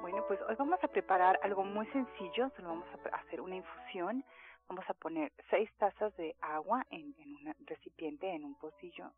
Bueno, 0.00 0.24
pues 0.26 0.40
hoy 0.48 0.56
vamos 0.58 0.82
a 0.82 0.88
preparar 0.88 1.38
algo 1.42 1.62
muy 1.64 1.86
sencillo, 1.88 2.50
solo 2.56 2.68
vamos 2.68 2.88
a 2.88 3.16
hacer 3.18 3.42
una 3.42 3.56
infusión. 3.56 4.24
Vamos 4.66 4.86
a 4.88 4.94
poner 4.94 5.30
seis 5.50 5.68
tazas 5.76 6.16
de 6.16 6.34
agua 6.40 6.86
en, 6.88 7.14
un 7.18 7.54
recipiente, 7.66 8.34
en 8.34 8.44
un 8.44 8.54
pocillo, 8.54 9.12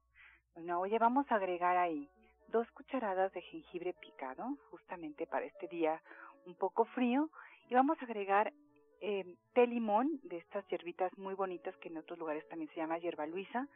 una 0.57 0.81
olla. 0.81 0.99
Vamos 0.99 1.25
a 1.31 1.37
agregar 1.37 1.77
ahí 1.77 2.11
dos 2.49 2.71
cucharadas 2.73 3.33
de 3.33 3.43
jengibre 3.43 3.95
picado, 3.95 4.57
justamente 4.71 5.27
para 5.27 5.47
este 5.47 5.69
día 5.69 6.03
un 6.47 6.55
poco 6.55 6.85
frío, 6.87 7.31
y 7.69 7.75
vamos 7.75 7.99
a 8.01 8.05
agregar 8.05 8.53
eh, 9.01 9.37
té 9.55 9.67
limón, 9.67 10.21
de 10.25 10.39
estas 10.39 10.67
hierbitas 10.69 11.17
muy 11.19 11.35
bonitas 11.35 11.77
que 11.77 11.89
en 11.89 11.99
otros 11.99 12.19
lugares 12.19 12.47
también 12.49 12.71
se 12.71 12.81
llama 12.81 12.99
hierba 12.99 13.27
luisa. 13.27 13.69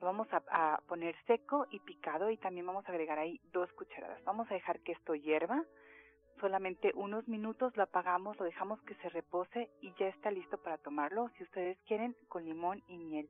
Lo 0.00 0.06
vamos 0.06 0.28
a, 0.32 0.42
a 0.50 0.80
poner 0.86 1.14
seco 1.26 1.66
y 1.70 1.80
picado 1.80 2.30
y 2.30 2.36
también 2.36 2.66
vamos 2.66 2.86
a 2.86 2.92
agregar 2.92 3.18
ahí 3.18 3.40
dos 3.52 3.70
cucharadas. 3.72 4.22
Vamos 4.24 4.50
a 4.50 4.54
dejar 4.54 4.80
que 4.80 4.92
esto 4.92 5.14
hierva 5.14 5.64
solamente 6.40 6.92
unos 6.94 7.28
minutos, 7.28 7.76
lo 7.76 7.82
apagamos, 7.82 8.38
lo 8.38 8.46
dejamos 8.46 8.80
que 8.82 8.94
se 8.96 9.08
repose 9.10 9.70
y 9.82 9.92
ya 9.98 10.08
está 10.08 10.30
listo 10.30 10.58
para 10.58 10.78
tomarlo, 10.78 11.28
si 11.36 11.44
ustedes 11.44 11.78
quieren, 11.86 12.16
con 12.28 12.44
limón 12.44 12.82
y 12.88 12.96
miel. 12.96 13.28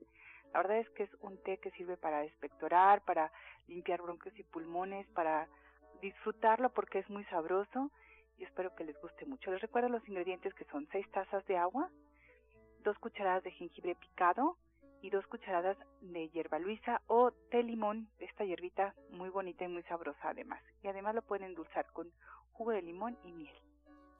La 0.53 0.59
verdad 0.59 0.79
es 0.79 0.89
que 0.91 1.03
es 1.03 1.13
un 1.21 1.41
té 1.43 1.57
que 1.57 1.71
sirve 1.71 1.97
para 1.97 2.21
despectorar, 2.21 3.03
para 3.03 3.31
limpiar 3.67 4.01
bronquios 4.01 4.37
y 4.37 4.43
pulmones, 4.43 5.07
para 5.09 5.47
disfrutarlo 6.01 6.69
porque 6.71 6.99
es 6.99 7.09
muy 7.09 7.23
sabroso 7.25 7.91
y 8.37 8.43
espero 8.43 8.75
que 8.75 8.83
les 8.83 8.99
guste 8.99 9.25
mucho. 9.25 9.51
Les 9.51 9.61
recuerdo 9.61 9.89
los 9.89 10.07
ingredientes 10.07 10.53
que 10.55 10.65
son 10.65 10.87
6 10.91 11.09
tazas 11.11 11.45
de 11.45 11.57
agua, 11.57 11.89
2 12.83 12.99
cucharadas 12.99 13.43
de 13.43 13.51
jengibre 13.51 13.95
picado 13.95 14.57
y 15.01 15.09
2 15.09 15.25
cucharadas 15.27 15.77
de 16.01 16.29
hierba 16.29 16.59
luisa 16.59 17.01
o 17.07 17.31
té 17.49 17.63
limón, 17.63 18.09
esta 18.19 18.43
hierbita 18.43 18.93
muy 19.11 19.29
bonita 19.29 19.63
y 19.63 19.67
muy 19.67 19.83
sabrosa 19.83 20.29
además. 20.29 20.61
Y 20.81 20.87
además 20.87 21.15
lo 21.15 21.21
pueden 21.21 21.45
endulzar 21.45 21.85
con 21.93 22.11
jugo 22.51 22.71
de 22.71 22.81
limón 22.81 23.17
y 23.23 23.31
miel. 23.31 23.70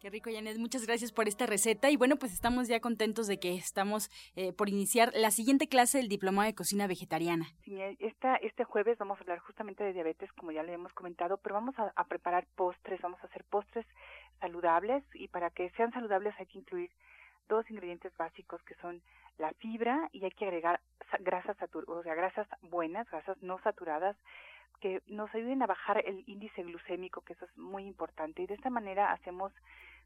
Qué 0.01 0.09
rico, 0.09 0.31
Janet. 0.33 0.57
Muchas 0.57 0.87
gracias 0.87 1.11
por 1.11 1.27
esta 1.27 1.45
receta. 1.45 1.91
Y 1.91 1.95
bueno, 1.95 2.15
pues 2.15 2.33
estamos 2.33 2.67
ya 2.67 2.79
contentos 2.79 3.27
de 3.27 3.39
que 3.39 3.53
estamos 3.53 4.09
eh, 4.35 4.51
por 4.51 4.67
iniciar 4.67 5.11
la 5.13 5.29
siguiente 5.29 5.67
clase 5.67 5.99
del 5.99 6.07
Diplomado 6.07 6.47
de 6.47 6.55
Cocina 6.55 6.87
Vegetariana. 6.87 7.45
Sí, 7.63 7.79
esta, 7.99 8.35
este 8.37 8.63
jueves 8.63 8.97
vamos 8.97 9.19
a 9.19 9.21
hablar 9.21 9.37
justamente 9.37 9.83
de 9.83 9.93
diabetes, 9.93 10.33
como 10.33 10.51
ya 10.51 10.63
le 10.63 10.73
hemos 10.73 10.91
comentado, 10.93 11.37
pero 11.37 11.53
vamos 11.53 11.75
a, 11.77 12.03
preparar 12.05 12.47
postres, 12.55 12.99
vamos 12.99 13.19
a 13.21 13.27
hacer 13.27 13.43
postres 13.43 13.85
saludables 14.39 15.03
y 15.13 15.27
para 15.27 15.51
que 15.51 15.69
sean 15.77 15.91
saludables 15.91 16.33
hay 16.39 16.47
que 16.47 16.57
incluir 16.57 16.89
dos 17.47 17.69
ingredientes 17.69 18.11
básicos 18.17 18.59
que 18.63 18.73
son 18.81 19.03
la 19.37 19.53
fibra 19.59 20.09
y 20.13 20.25
hay 20.25 20.31
que 20.31 20.45
agregar 20.45 20.81
grasas, 21.19 21.55
o 21.85 22.01
sea, 22.01 22.15
grasas 22.15 22.47
buenas, 22.63 23.07
grasas 23.11 23.37
no 23.43 23.59
saturadas, 23.59 24.17
que 24.79 25.03
nos 25.05 25.31
ayuden 25.35 25.61
a 25.61 25.67
bajar 25.67 26.03
el 26.03 26.23
índice 26.25 26.63
glucémico, 26.63 27.21
que 27.21 27.33
eso 27.33 27.45
es 27.45 27.55
muy 27.55 27.85
importante. 27.85 28.41
Y 28.41 28.47
de 28.47 28.55
esta 28.55 28.71
manera 28.71 29.11
hacemos 29.11 29.53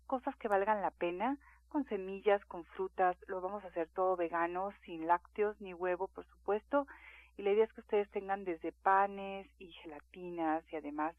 cosas 0.06 0.36
que 0.38 0.48
valgan 0.48 0.82
la 0.82 0.92
pena, 0.92 1.38
con 1.70 1.86
semillas, 1.86 2.44
con 2.46 2.64
frutas, 2.64 3.18
lo 3.28 3.42
vamos 3.42 3.64
a 3.64 3.68
hacer 3.68 3.90
todo 3.90 4.16
vegano, 4.16 4.72
sin 4.86 5.08
lácteos 5.08 5.60
ni 5.60 5.74
huevo, 5.74 6.08
por 6.08 6.26
supuesto. 6.26 6.88
Y 7.38 7.44
la 7.44 7.52
idea 7.52 7.66
es 7.66 7.74
que 7.74 7.82
ustedes 7.82 8.10
tengan 8.12 8.46
desde 8.46 8.72
panes 8.72 9.48
y 9.60 9.72
gelatinas 9.74 10.64
y 10.72 10.78
además 10.78 11.16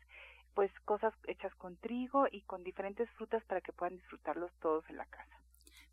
pues 0.54 0.72
cosas 0.86 1.12
hechas 1.26 1.54
con 1.56 1.76
trigo 1.76 2.26
y 2.32 2.40
con 2.40 2.64
diferentes 2.64 3.10
frutas 3.10 3.44
para 3.44 3.60
que 3.60 3.74
puedan 3.74 3.96
disfrutarlos 3.96 4.50
todos 4.62 4.88
en 4.88 4.96
la 4.96 5.04
casa. 5.04 5.35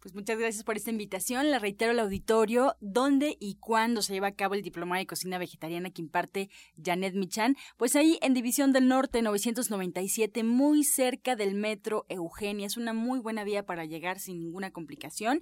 Pues 0.04 0.16
muchas 0.16 0.38
gracias 0.38 0.66
por 0.66 0.76
esta 0.76 0.90
invitación. 0.90 1.50
Le 1.50 1.60
reitero 1.60 1.92
al 1.92 2.00
auditorio 2.02 2.76
dónde 2.82 3.38
y 3.40 3.56
cuándo 3.56 4.02
se 4.02 4.12
lleva 4.12 4.28
a 4.28 4.36
cabo 4.36 4.54
el 4.54 4.62
Diplomado 4.62 5.00
de 5.00 5.08
Cocina 5.08 5.38
Vegetariana 5.38 5.92
que 5.92 6.02
imparte 6.02 6.50
Janet 6.76 7.16
Michan. 7.16 7.56
Pues 7.78 7.96
ahí 7.96 8.20
en 8.22 8.34
División 8.34 8.74
del 8.74 8.90
Norte 8.90 9.22
997, 9.22 10.44
muy 10.44 10.84
cerca 10.84 11.38
del 11.38 11.56
metro 11.56 12.06
Eugenia. 12.10 12.68
Es 12.68 12.76
una 12.76 12.92
muy 12.92 13.22
buena 13.22 13.46
vía 13.46 13.66
para 13.66 13.86
llegar 13.86 14.20
sin 14.20 14.40
ninguna 14.40 14.72
complicación. 14.72 15.40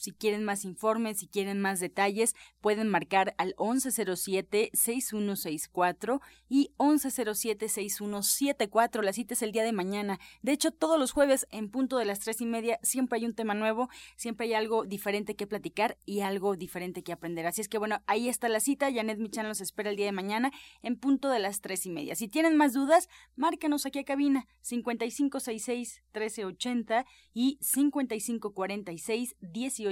Si 0.00 0.12
quieren 0.12 0.44
más 0.44 0.64
informes, 0.64 1.18
si 1.18 1.26
quieren 1.26 1.60
más 1.60 1.78
detalles, 1.78 2.34
pueden 2.62 2.88
marcar 2.88 3.34
al 3.36 3.54
1107-6164 3.56 6.22
y 6.48 6.70
1107-6174. 6.78 9.02
La 9.02 9.12
cita 9.12 9.34
es 9.34 9.42
el 9.42 9.52
día 9.52 9.62
de 9.62 9.72
mañana. 9.72 10.18
De 10.40 10.52
hecho, 10.52 10.70
todos 10.70 10.98
los 10.98 11.12
jueves 11.12 11.46
en 11.50 11.68
punto 11.70 11.98
de 11.98 12.06
las 12.06 12.20
tres 12.20 12.40
y 12.40 12.46
media 12.46 12.80
siempre 12.82 13.18
hay 13.18 13.26
un 13.26 13.34
tema 13.34 13.52
nuevo, 13.52 13.90
siempre 14.16 14.46
hay 14.46 14.54
algo 14.54 14.86
diferente 14.86 15.36
que 15.36 15.46
platicar 15.46 15.98
y 16.06 16.20
algo 16.20 16.56
diferente 16.56 17.02
que 17.02 17.12
aprender. 17.12 17.46
Así 17.46 17.60
es 17.60 17.68
que 17.68 17.76
bueno, 17.76 18.00
ahí 18.06 18.30
está 18.30 18.48
la 18.48 18.60
cita. 18.60 18.90
Janet 18.92 19.18
Michan 19.18 19.48
los 19.48 19.60
espera 19.60 19.90
el 19.90 19.96
día 19.96 20.06
de 20.06 20.12
mañana 20.12 20.50
en 20.82 20.96
punto 20.96 21.28
de 21.28 21.40
las 21.40 21.60
tres 21.60 21.84
y 21.84 21.90
media. 21.90 22.14
Si 22.14 22.28
tienen 22.28 22.56
más 22.56 22.72
dudas, 22.72 23.10
márcanos 23.36 23.84
aquí 23.84 23.98
a 23.98 24.04
cabina 24.04 24.46
5566-1380 24.64 27.04
y 27.34 27.58
5546-18 27.58 29.89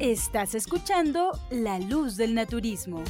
Estás 0.00 0.56
escuchando 0.56 1.30
La 1.52 1.78
Luz 1.78 2.16
del 2.16 2.34
Naturismo. 2.34 3.04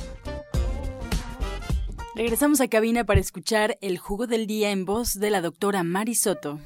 Regresamos 2.15 2.61
a 2.61 2.69
cabina 2.69 3.05
para 3.05 3.21
escuchar 3.21 3.79
el 3.81 3.97
jugo 3.97 4.27
del 4.27 4.47
día 4.47 4.71
en 4.71 4.85
voz 4.85 5.19
de 5.19 5.31
la 5.31 5.41
doctora 5.41 5.83
Mari 5.83 6.15
Soto. 6.15 6.59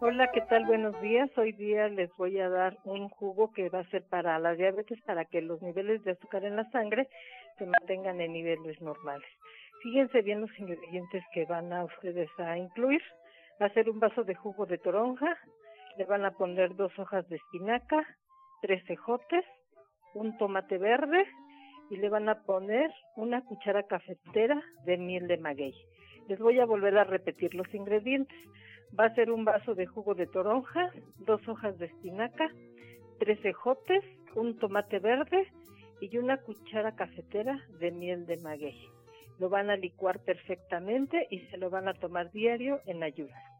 Hola, 0.00 0.30
¿qué 0.32 0.40
tal? 0.42 0.64
Buenos 0.66 0.98
días. 1.02 1.28
Hoy 1.36 1.50
día 1.50 1.88
les 1.88 2.14
voy 2.16 2.38
a 2.38 2.48
dar 2.48 2.78
un 2.84 3.08
jugo 3.08 3.52
que 3.52 3.68
va 3.68 3.80
a 3.80 3.90
ser 3.90 4.04
para 4.04 4.38
la 4.38 4.54
diabetes, 4.54 5.00
para 5.02 5.24
que 5.24 5.42
los 5.42 5.60
niveles 5.62 6.04
de 6.04 6.12
azúcar 6.12 6.44
en 6.44 6.54
la 6.54 6.70
sangre 6.70 7.08
se 7.58 7.66
mantengan 7.66 8.20
en 8.20 8.32
niveles 8.32 8.80
normales. 8.80 9.28
Fíjense 9.82 10.22
bien 10.22 10.40
los 10.40 10.58
ingredientes 10.60 11.24
que 11.34 11.44
van 11.44 11.72
a 11.72 11.84
ustedes 11.84 12.30
a 12.38 12.56
incluir. 12.56 13.02
Va 13.60 13.66
a 13.66 13.74
ser 13.74 13.90
un 13.90 13.98
vaso 13.98 14.22
de 14.22 14.36
jugo 14.36 14.64
de 14.64 14.78
toronja, 14.78 15.36
le 15.96 16.04
van 16.04 16.24
a 16.24 16.32
poner 16.32 16.74
dos 16.76 16.96
hojas 16.98 17.28
de 17.28 17.36
espinaca, 17.36 18.06
tres 18.60 18.84
cejotes, 18.86 19.44
un 20.14 20.36
tomate 20.38 20.78
verde 20.78 21.26
y 21.90 21.96
le 21.96 22.08
van 22.08 22.28
a 22.28 22.42
poner 22.42 22.90
una 23.16 23.44
cuchara 23.44 23.82
cafetera 23.84 24.62
de 24.84 24.96
miel 24.96 25.26
de 25.26 25.38
maguey. 25.38 25.74
Les 26.28 26.38
voy 26.38 26.60
a 26.60 26.66
volver 26.66 26.96
a 26.98 27.04
repetir 27.04 27.54
los 27.54 27.72
ingredientes. 27.74 28.38
Va 28.98 29.06
a 29.06 29.14
ser 29.14 29.30
un 29.30 29.44
vaso 29.44 29.74
de 29.74 29.86
jugo 29.86 30.14
de 30.14 30.26
toronja, 30.26 30.90
dos 31.18 31.46
hojas 31.48 31.78
de 31.78 31.86
espinaca, 31.86 32.48
tres 33.18 33.40
cejotes, 33.40 34.04
un 34.34 34.58
tomate 34.58 34.98
verde 34.98 35.48
y 36.00 36.16
una 36.18 36.38
cuchara 36.38 36.94
cafetera 36.94 37.58
de 37.78 37.90
miel 37.90 38.26
de 38.26 38.36
maguey. 38.38 38.78
Lo 39.38 39.48
van 39.48 39.70
a 39.70 39.76
licuar 39.76 40.20
perfectamente 40.20 41.26
y 41.30 41.40
se 41.46 41.56
lo 41.56 41.70
van 41.70 41.88
a 41.88 41.94
tomar 41.94 42.30
diario 42.30 42.80
en 42.86 43.02
ayunas. 43.02 43.51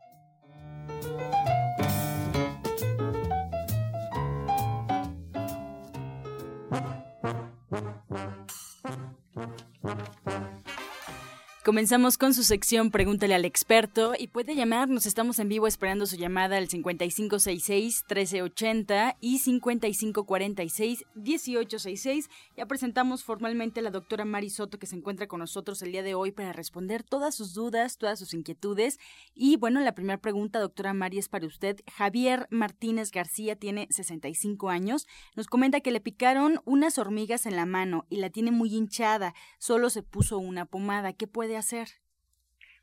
Comenzamos 11.64 12.18
con 12.18 12.34
su 12.34 12.42
sección 12.42 12.90
Pregúntale 12.90 13.36
al 13.36 13.44
experto 13.44 14.14
y 14.18 14.26
puede 14.26 14.56
llamarnos. 14.56 15.06
Estamos 15.06 15.38
en 15.38 15.48
vivo 15.48 15.68
esperando 15.68 16.06
su 16.06 16.16
llamada 16.16 16.56
al 16.56 16.66
5566-1380 16.66 19.14
y 19.20 19.38
5546-1866. 19.38 22.28
Ya 22.56 22.66
presentamos 22.66 23.22
formalmente 23.22 23.78
a 23.78 23.84
la 23.84 23.92
doctora 23.92 24.24
Mari 24.24 24.50
Soto 24.50 24.80
que 24.80 24.88
se 24.88 24.96
encuentra 24.96 25.28
con 25.28 25.38
nosotros 25.38 25.80
el 25.82 25.92
día 25.92 26.02
de 26.02 26.16
hoy 26.16 26.32
para 26.32 26.52
responder 26.52 27.04
todas 27.04 27.36
sus 27.36 27.54
dudas, 27.54 27.96
todas 27.96 28.18
sus 28.18 28.34
inquietudes. 28.34 28.98
Y 29.32 29.56
bueno, 29.56 29.78
la 29.78 29.94
primera 29.94 30.18
pregunta, 30.18 30.58
doctora 30.58 30.94
Mari, 30.94 31.18
es 31.18 31.28
para 31.28 31.46
usted. 31.46 31.78
Javier 31.92 32.48
Martínez 32.50 33.12
García 33.12 33.54
tiene 33.54 33.86
65 33.88 34.68
años. 34.68 35.06
Nos 35.36 35.46
comenta 35.46 35.80
que 35.80 35.92
le 35.92 36.00
picaron 36.00 36.60
unas 36.64 36.98
hormigas 36.98 37.46
en 37.46 37.54
la 37.54 37.66
mano 37.66 38.04
y 38.10 38.16
la 38.16 38.30
tiene 38.30 38.50
muy 38.50 38.74
hinchada. 38.74 39.32
Solo 39.58 39.90
se 39.90 40.02
puso 40.02 40.38
una 40.38 40.64
pomada. 40.64 41.12
¿Qué 41.12 41.28
puede 41.28 41.51
hacer? 41.56 41.88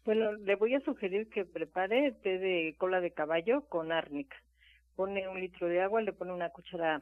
Bueno, 0.05 0.34
le 0.34 0.55
voy 0.55 0.75
a 0.75 0.79
sugerir 0.82 1.29
que 1.29 1.45
prepare 1.45 2.13
té 2.23 2.39
de 2.39 2.75
cola 2.77 3.01
de 3.01 3.12
caballo 3.12 3.67
con 3.67 3.91
árnica. 3.91 4.38
Pone 4.95 5.27
un 5.27 5.39
litro 5.39 5.67
de 5.67 5.82
agua, 5.82 6.01
le 6.01 6.13
pone 6.13 6.34
una 6.34 6.49
cuchara 6.49 7.01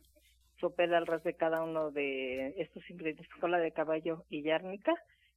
sopera 0.60 0.98
al 0.98 1.08
ras 1.08 1.24
de 1.24 1.36
cada 1.36 1.64
uno 1.64 1.92
de 1.92 2.50
estos 2.58 2.88
ingredientes, 2.90 3.28
cola 3.40 3.60
de 3.60 3.72
caballo 3.72 4.26
y 4.30 4.50
árnica, 4.50 4.94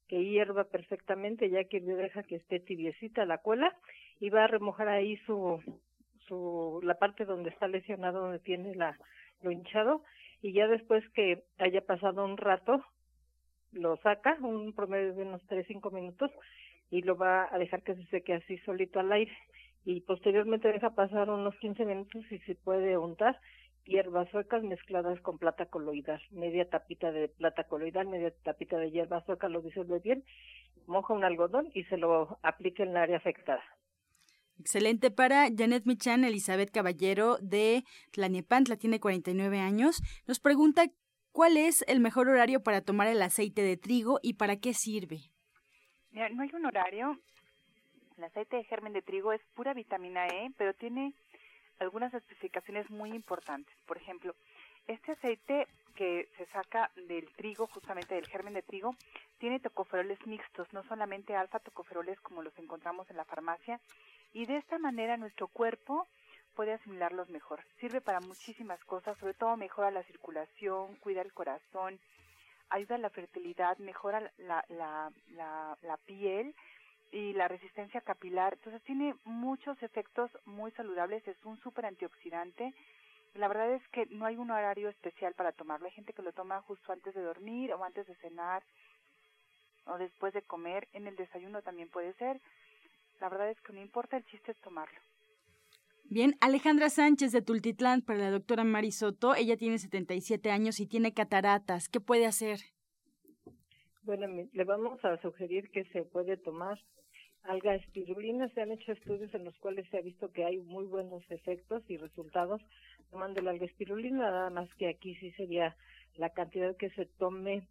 que 0.08 0.24
hierva 0.24 0.64
perfectamente, 0.64 1.50
ya 1.50 1.64
que 1.64 1.80
deja 1.80 2.22
que 2.22 2.36
esté 2.36 2.60
tibiecita 2.60 3.24
la 3.24 3.38
cola 3.38 3.76
y 4.18 4.30
va 4.30 4.44
a 4.44 4.48
remojar 4.48 4.88
ahí 4.88 5.16
su, 5.26 5.60
la 6.82 6.94
parte 6.94 7.24
donde 7.24 7.50
está 7.50 7.68
lesionado, 7.68 8.20
donde 8.20 8.38
tiene 8.40 8.74
la, 8.74 8.96
lo 9.42 9.50
hinchado, 9.50 10.02
y 10.42 10.52
ya 10.52 10.66
después 10.66 11.08
que 11.10 11.44
haya 11.58 11.82
pasado 11.82 12.24
un 12.24 12.36
rato, 12.36 12.84
lo 13.72 13.96
saca, 13.98 14.36
un 14.40 14.72
promedio 14.72 15.14
de 15.14 15.22
unos 15.22 15.42
3-5 15.48 15.92
minutos, 15.92 16.30
y 16.90 17.02
lo 17.02 17.16
va 17.16 17.48
a 17.52 17.58
dejar 17.58 17.82
que 17.82 17.94
se 17.94 18.04
seque 18.06 18.34
así 18.34 18.58
solito 18.58 19.00
al 19.00 19.12
aire. 19.12 19.32
Y 19.84 20.00
posteriormente 20.02 20.72
deja 20.72 20.90
pasar 20.90 21.30
unos 21.30 21.54
15 21.56 21.84
minutos 21.84 22.22
y 22.30 22.38
se 22.40 22.54
puede 22.54 22.98
untar 22.98 23.40
hierbas 23.84 24.30
suecas 24.30 24.62
mezcladas 24.62 25.20
con 25.20 25.38
plata 25.38 25.66
coloidal, 25.66 26.20
media 26.30 26.68
tapita 26.68 27.10
de 27.12 27.28
plata 27.28 27.64
coloidal, 27.64 28.06
media 28.06 28.32
tapita 28.44 28.76
de 28.78 28.90
hierba 28.90 29.24
sueca, 29.24 29.48
lo 29.48 29.62
disuelve 29.62 29.98
bien, 29.98 30.24
moja 30.86 31.14
un 31.14 31.24
algodón 31.24 31.70
y 31.74 31.84
se 31.84 31.96
lo 31.96 32.38
aplica 32.42 32.82
en 32.82 32.90
el 32.90 32.96
área 32.96 33.16
afectada. 33.16 33.62
Excelente 34.58 35.10
para 35.10 35.48
Janet 35.56 35.86
Michan, 35.86 36.22
Elizabeth 36.22 36.70
Caballero 36.70 37.38
de 37.38 37.82
Tlanepantla, 38.12 38.76
tiene 38.76 39.00
49 39.00 39.58
años. 39.58 40.02
Nos 40.26 40.38
pregunta 40.38 40.84
cuál 41.32 41.56
es 41.56 41.84
el 41.88 42.00
mejor 42.00 42.28
horario 42.28 42.62
para 42.62 42.80
tomar 42.80 43.08
el 43.08 43.22
aceite 43.22 43.62
de 43.62 43.76
trigo 43.76 44.18
y 44.22 44.34
para 44.34 44.56
qué 44.56 44.74
sirve. 44.74 45.20
Mira, 46.12 46.28
no 46.30 46.42
hay 46.42 46.50
un 46.54 46.66
horario. 46.66 47.18
El 48.18 48.24
aceite 48.24 48.56
de 48.56 48.64
germen 48.64 48.92
de 48.92 49.02
trigo 49.02 49.32
es 49.32 49.40
pura 49.54 49.72
vitamina 49.72 50.26
E, 50.26 50.50
pero 50.56 50.74
tiene 50.74 51.14
algunas 51.78 52.12
especificaciones 52.12 52.90
muy 52.90 53.12
importantes. 53.12 53.74
Por 53.86 53.96
ejemplo, 53.96 54.34
este 54.86 55.12
aceite 55.12 55.66
que 55.94 56.28
se 56.36 56.46
saca 56.46 56.90
del 57.08 57.28
trigo, 57.34 57.66
justamente 57.66 58.14
del 58.14 58.26
germen 58.26 58.54
de 58.54 58.62
trigo, 58.62 58.94
tiene 59.38 59.60
tocoferoles 59.60 60.18
mixtos, 60.26 60.72
no 60.72 60.82
solamente 60.84 61.34
alfa 61.34 61.58
tocoferoles 61.60 62.20
como 62.20 62.42
los 62.42 62.56
encontramos 62.58 63.08
en 63.10 63.16
la 63.16 63.24
farmacia, 63.24 63.80
y 64.32 64.46
de 64.46 64.56
esta 64.56 64.78
manera 64.78 65.16
nuestro 65.16 65.48
cuerpo 65.48 66.06
puede 66.54 66.72
asimilarlos 66.72 67.30
mejor. 67.30 67.60
Sirve 67.78 68.00
para 68.00 68.20
muchísimas 68.20 68.82
cosas, 68.84 69.16
sobre 69.18 69.34
todo 69.34 69.56
mejora 69.56 69.90
la 69.90 70.02
circulación, 70.04 70.96
cuida 70.96 71.22
el 71.22 71.32
corazón, 71.32 71.98
ayuda 72.70 72.96
a 72.96 72.98
la 72.98 73.10
fertilidad, 73.10 73.78
mejora 73.78 74.30
la, 74.38 74.64
la, 74.68 75.12
la, 75.82 75.96
piel, 76.06 76.54
y 77.12 77.32
la 77.32 77.48
resistencia 77.48 78.00
capilar. 78.00 78.54
Entonces 78.54 78.82
tiene 78.82 79.14
muchos 79.24 79.82
efectos 79.82 80.30
muy 80.44 80.70
saludables, 80.72 81.26
es 81.26 81.36
un 81.44 81.58
súper 81.60 81.86
antioxidante. 81.86 82.72
La 83.34 83.48
verdad 83.48 83.72
es 83.72 83.86
que 83.88 84.06
no 84.06 84.26
hay 84.26 84.36
un 84.36 84.50
horario 84.50 84.88
especial 84.88 85.34
para 85.34 85.52
tomarlo. 85.52 85.86
Hay 85.86 85.92
gente 85.92 86.12
que 86.12 86.22
lo 86.22 86.32
toma 86.32 86.62
justo 86.62 86.92
antes 86.92 87.14
de 87.14 87.22
dormir 87.22 87.72
o 87.72 87.84
antes 87.84 88.06
de 88.06 88.14
cenar 88.16 88.62
o 89.86 89.98
después 89.98 90.32
de 90.34 90.42
comer. 90.42 90.88
En 90.92 91.06
el 91.06 91.16
desayuno 91.16 91.62
también 91.62 91.88
puede 91.88 92.12
ser. 92.14 92.40
La 93.20 93.28
verdad 93.28 93.50
es 93.50 93.60
que 93.60 93.72
no 93.72 93.80
importa, 93.80 94.16
el 94.16 94.24
chiste 94.26 94.52
es 94.52 94.58
tomarlo. 94.58 94.98
Bien, 96.12 96.34
Alejandra 96.40 96.90
Sánchez 96.90 97.30
de 97.30 97.40
Tultitlán 97.40 98.02
para 98.02 98.18
la 98.18 98.30
doctora 98.32 98.64
Marisoto. 98.64 99.36
Ella 99.36 99.56
tiene 99.56 99.78
77 99.78 100.50
años 100.50 100.80
y 100.80 100.86
tiene 100.88 101.14
cataratas. 101.14 101.88
¿Qué 101.88 102.00
puede 102.00 102.26
hacer? 102.26 102.58
Bueno, 104.02 104.26
le 104.52 104.64
vamos 104.64 105.04
a 105.04 105.22
sugerir 105.22 105.70
que 105.70 105.84
se 105.92 106.02
puede 106.02 106.36
tomar 106.36 106.80
alga 107.44 107.76
espirulina. 107.76 108.48
Se 108.48 108.60
han 108.60 108.72
hecho 108.72 108.90
estudios 108.90 109.32
en 109.34 109.44
los 109.44 109.56
cuales 109.58 109.88
se 109.90 109.98
ha 109.98 110.00
visto 110.00 110.32
que 110.32 110.44
hay 110.44 110.58
muy 110.58 110.84
buenos 110.84 111.22
efectos 111.30 111.84
y 111.86 111.96
resultados 111.96 112.60
tomando 113.12 113.40
la 113.40 113.52
alga 113.52 113.66
espirulina, 113.66 114.32
nada 114.32 114.50
más 114.50 114.68
que 114.74 114.88
aquí 114.88 115.14
sí 115.14 115.30
sería 115.32 115.76
la 116.16 116.30
cantidad 116.30 116.76
que 116.76 116.90
se 116.90 117.06
tome 117.06 117.68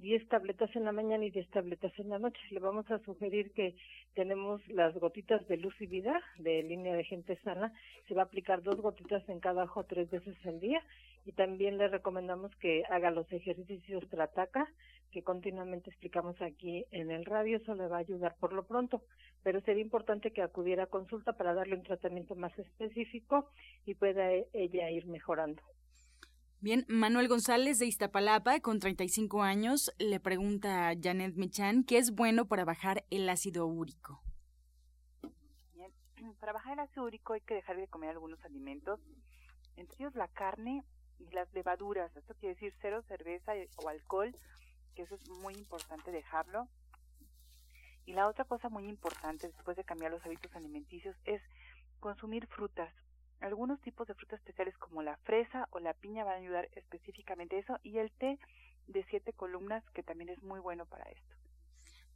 10 0.00 0.28
tabletas 0.28 0.74
en 0.76 0.84
la 0.84 0.92
mañana 0.92 1.24
y 1.24 1.30
10 1.30 1.48
tabletas 1.50 1.92
en 1.98 2.08
la 2.08 2.18
noche. 2.18 2.40
Le 2.50 2.60
vamos 2.60 2.90
a 2.90 2.98
sugerir 3.00 3.52
que 3.52 3.74
tenemos 4.14 4.66
las 4.68 4.94
gotitas 4.94 5.46
de 5.48 5.56
luz 5.56 5.74
y 5.80 5.86
vida 5.86 6.20
de 6.38 6.62
línea 6.62 6.94
de 6.94 7.04
gente 7.04 7.36
sana. 7.42 7.72
Se 8.06 8.14
va 8.14 8.22
a 8.22 8.24
aplicar 8.26 8.62
dos 8.62 8.80
gotitas 8.80 9.28
en 9.28 9.40
cada 9.40 9.64
ojo 9.64 9.84
tres 9.84 10.10
veces 10.10 10.36
al 10.46 10.60
día 10.60 10.82
y 11.26 11.32
también 11.32 11.78
le 11.78 11.88
recomendamos 11.88 12.54
que 12.56 12.84
haga 12.90 13.10
los 13.10 13.30
ejercicios 13.32 14.08
Trataca 14.08 14.68
que 15.10 15.22
continuamente 15.22 15.90
explicamos 15.90 16.40
aquí 16.42 16.84
en 16.90 17.10
el 17.10 17.24
radio. 17.24 17.56
Eso 17.56 17.74
le 17.74 17.88
va 17.88 17.96
a 17.96 18.00
ayudar 18.00 18.36
por 18.38 18.52
lo 18.52 18.64
pronto, 18.64 19.02
pero 19.42 19.60
sería 19.62 19.82
importante 19.82 20.32
que 20.32 20.42
acudiera 20.42 20.84
a 20.84 20.86
consulta 20.86 21.32
para 21.32 21.54
darle 21.54 21.76
un 21.76 21.82
tratamiento 21.82 22.34
más 22.34 22.56
específico 22.58 23.50
y 23.86 23.94
pueda 23.94 24.30
ella 24.52 24.90
ir 24.90 25.06
mejorando. 25.06 25.62
Bien, 26.60 26.84
Manuel 26.88 27.28
González 27.28 27.78
de 27.78 27.86
Iztapalapa, 27.86 28.58
con 28.58 28.80
35 28.80 29.44
años, 29.44 29.92
le 29.98 30.18
pregunta 30.18 30.88
a 30.88 30.94
Janet 31.00 31.36
Michan 31.36 31.84
qué 31.84 31.98
es 31.98 32.16
bueno 32.16 32.46
para 32.46 32.64
bajar 32.64 33.04
el 33.10 33.28
ácido 33.28 33.64
úrico. 33.66 34.20
Para 36.40 36.52
bajar 36.52 36.72
el 36.72 36.80
ácido 36.80 37.04
úrico 37.04 37.34
hay 37.34 37.42
que 37.42 37.54
dejar 37.54 37.76
de 37.76 37.86
comer 37.86 38.10
algunos 38.10 38.44
alimentos, 38.44 38.98
entre 39.76 39.98
ellos 40.00 40.16
la 40.16 40.26
carne 40.26 40.82
y 41.20 41.30
las 41.30 41.52
levaduras. 41.54 42.10
Esto 42.16 42.34
quiere 42.34 42.56
decir 42.56 42.74
cero 42.80 43.04
cerveza 43.06 43.52
o 43.76 43.88
alcohol, 43.88 44.34
que 44.96 45.02
eso 45.02 45.14
es 45.14 45.28
muy 45.28 45.54
importante 45.54 46.10
dejarlo. 46.10 46.66
Y 48.04 48.14
la 48.14 48.26
otra 48.26 48.44
cosa 48.44 48.68
muy 48.68 48.88
importante 48.88 49.46
después 49.46 49.76
de 49.76 49.84
cambiar 49.84 50.10
los 50.10 50.26
hábitos 50.26 50.52
alimenticios 50.56 51.14
es 51.24 51.40
consumir 52.00 52.48
frutas 52.48 52.92
algunos 53.40 53.80
tipos 53.80 54.06
de 54.06 54.14
frutas 54.14 54.40
especiales 54.40 54.76
como 54.78 55.02
la 55.02 55.16
fresa 55.18 55.68
o 55.70 55.78
la 55.78 55.94
piña 55.94 56.24
van 56.24 56.34
a 56.34 56.38
ayudar 56.38 56.68
específicamente 56.74 57.56
a 57.56 57.60
eso 57.60 57.78
y 57.82 57.98
el 57.98 58.10
té 58.12 58.38
de 58.86 59.04
siete 59.04 59.32
columnas 59.32 59.84
que 59.94 60.02
también 60.02 60.30
es 60.30 60.42
muy 60.42 60.60
bueno 60.60 60.86
para 60.86 61.04
esto. 61.04 61.38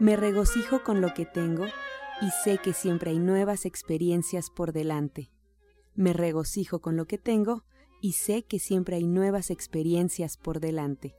Me 0.00 0.14
regocijo 0.14 0.84
con 0.84 1.00
lo 1.00 1.12
que 1.12 1.26
tengo 1.26 1.66
y 2.20 2.30
sé 2.44 2.58
que 2.58 2.72
siempre 2.72 3.10
hay 3.10 3.18
nuevas 3.18 3.66
experiencias 3.66 4.48
por 4.48 4.72
delante. 4.72 5.32
Me 5.96 6.12
regocijo 6.12 6.80
con 6.80 6.96
lo 6.96 7.06
que 7.06 7.18
tengo 7.18 7.64
y 8.00 8.12
sé 8.12 8.44
que 8.44 8.60
siempre 8.60 8.94
hay 8.94 9.08
nuevas 9.08 9.50
experiencias 9.50 10.36
por 10.36 10.60
delante. 10.60 11.16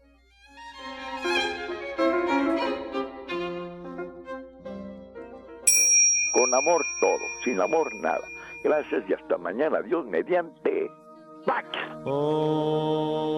Con 6.31 6.53
amor 6.53 6.85
todo, 7.01 7.19
sin 7.43 7.59
amor 7.59 7.93
nada. 7.95 8.25
Gracias 8.63 9.03
y 9.09 9.13
hasta 9.13 9.37
mañana. 9.37 9.81
Dios 9.81 10.05
mediante. 10.05 10.89
¡Pax! 11.45 11.67
Oh. 12.05 13.29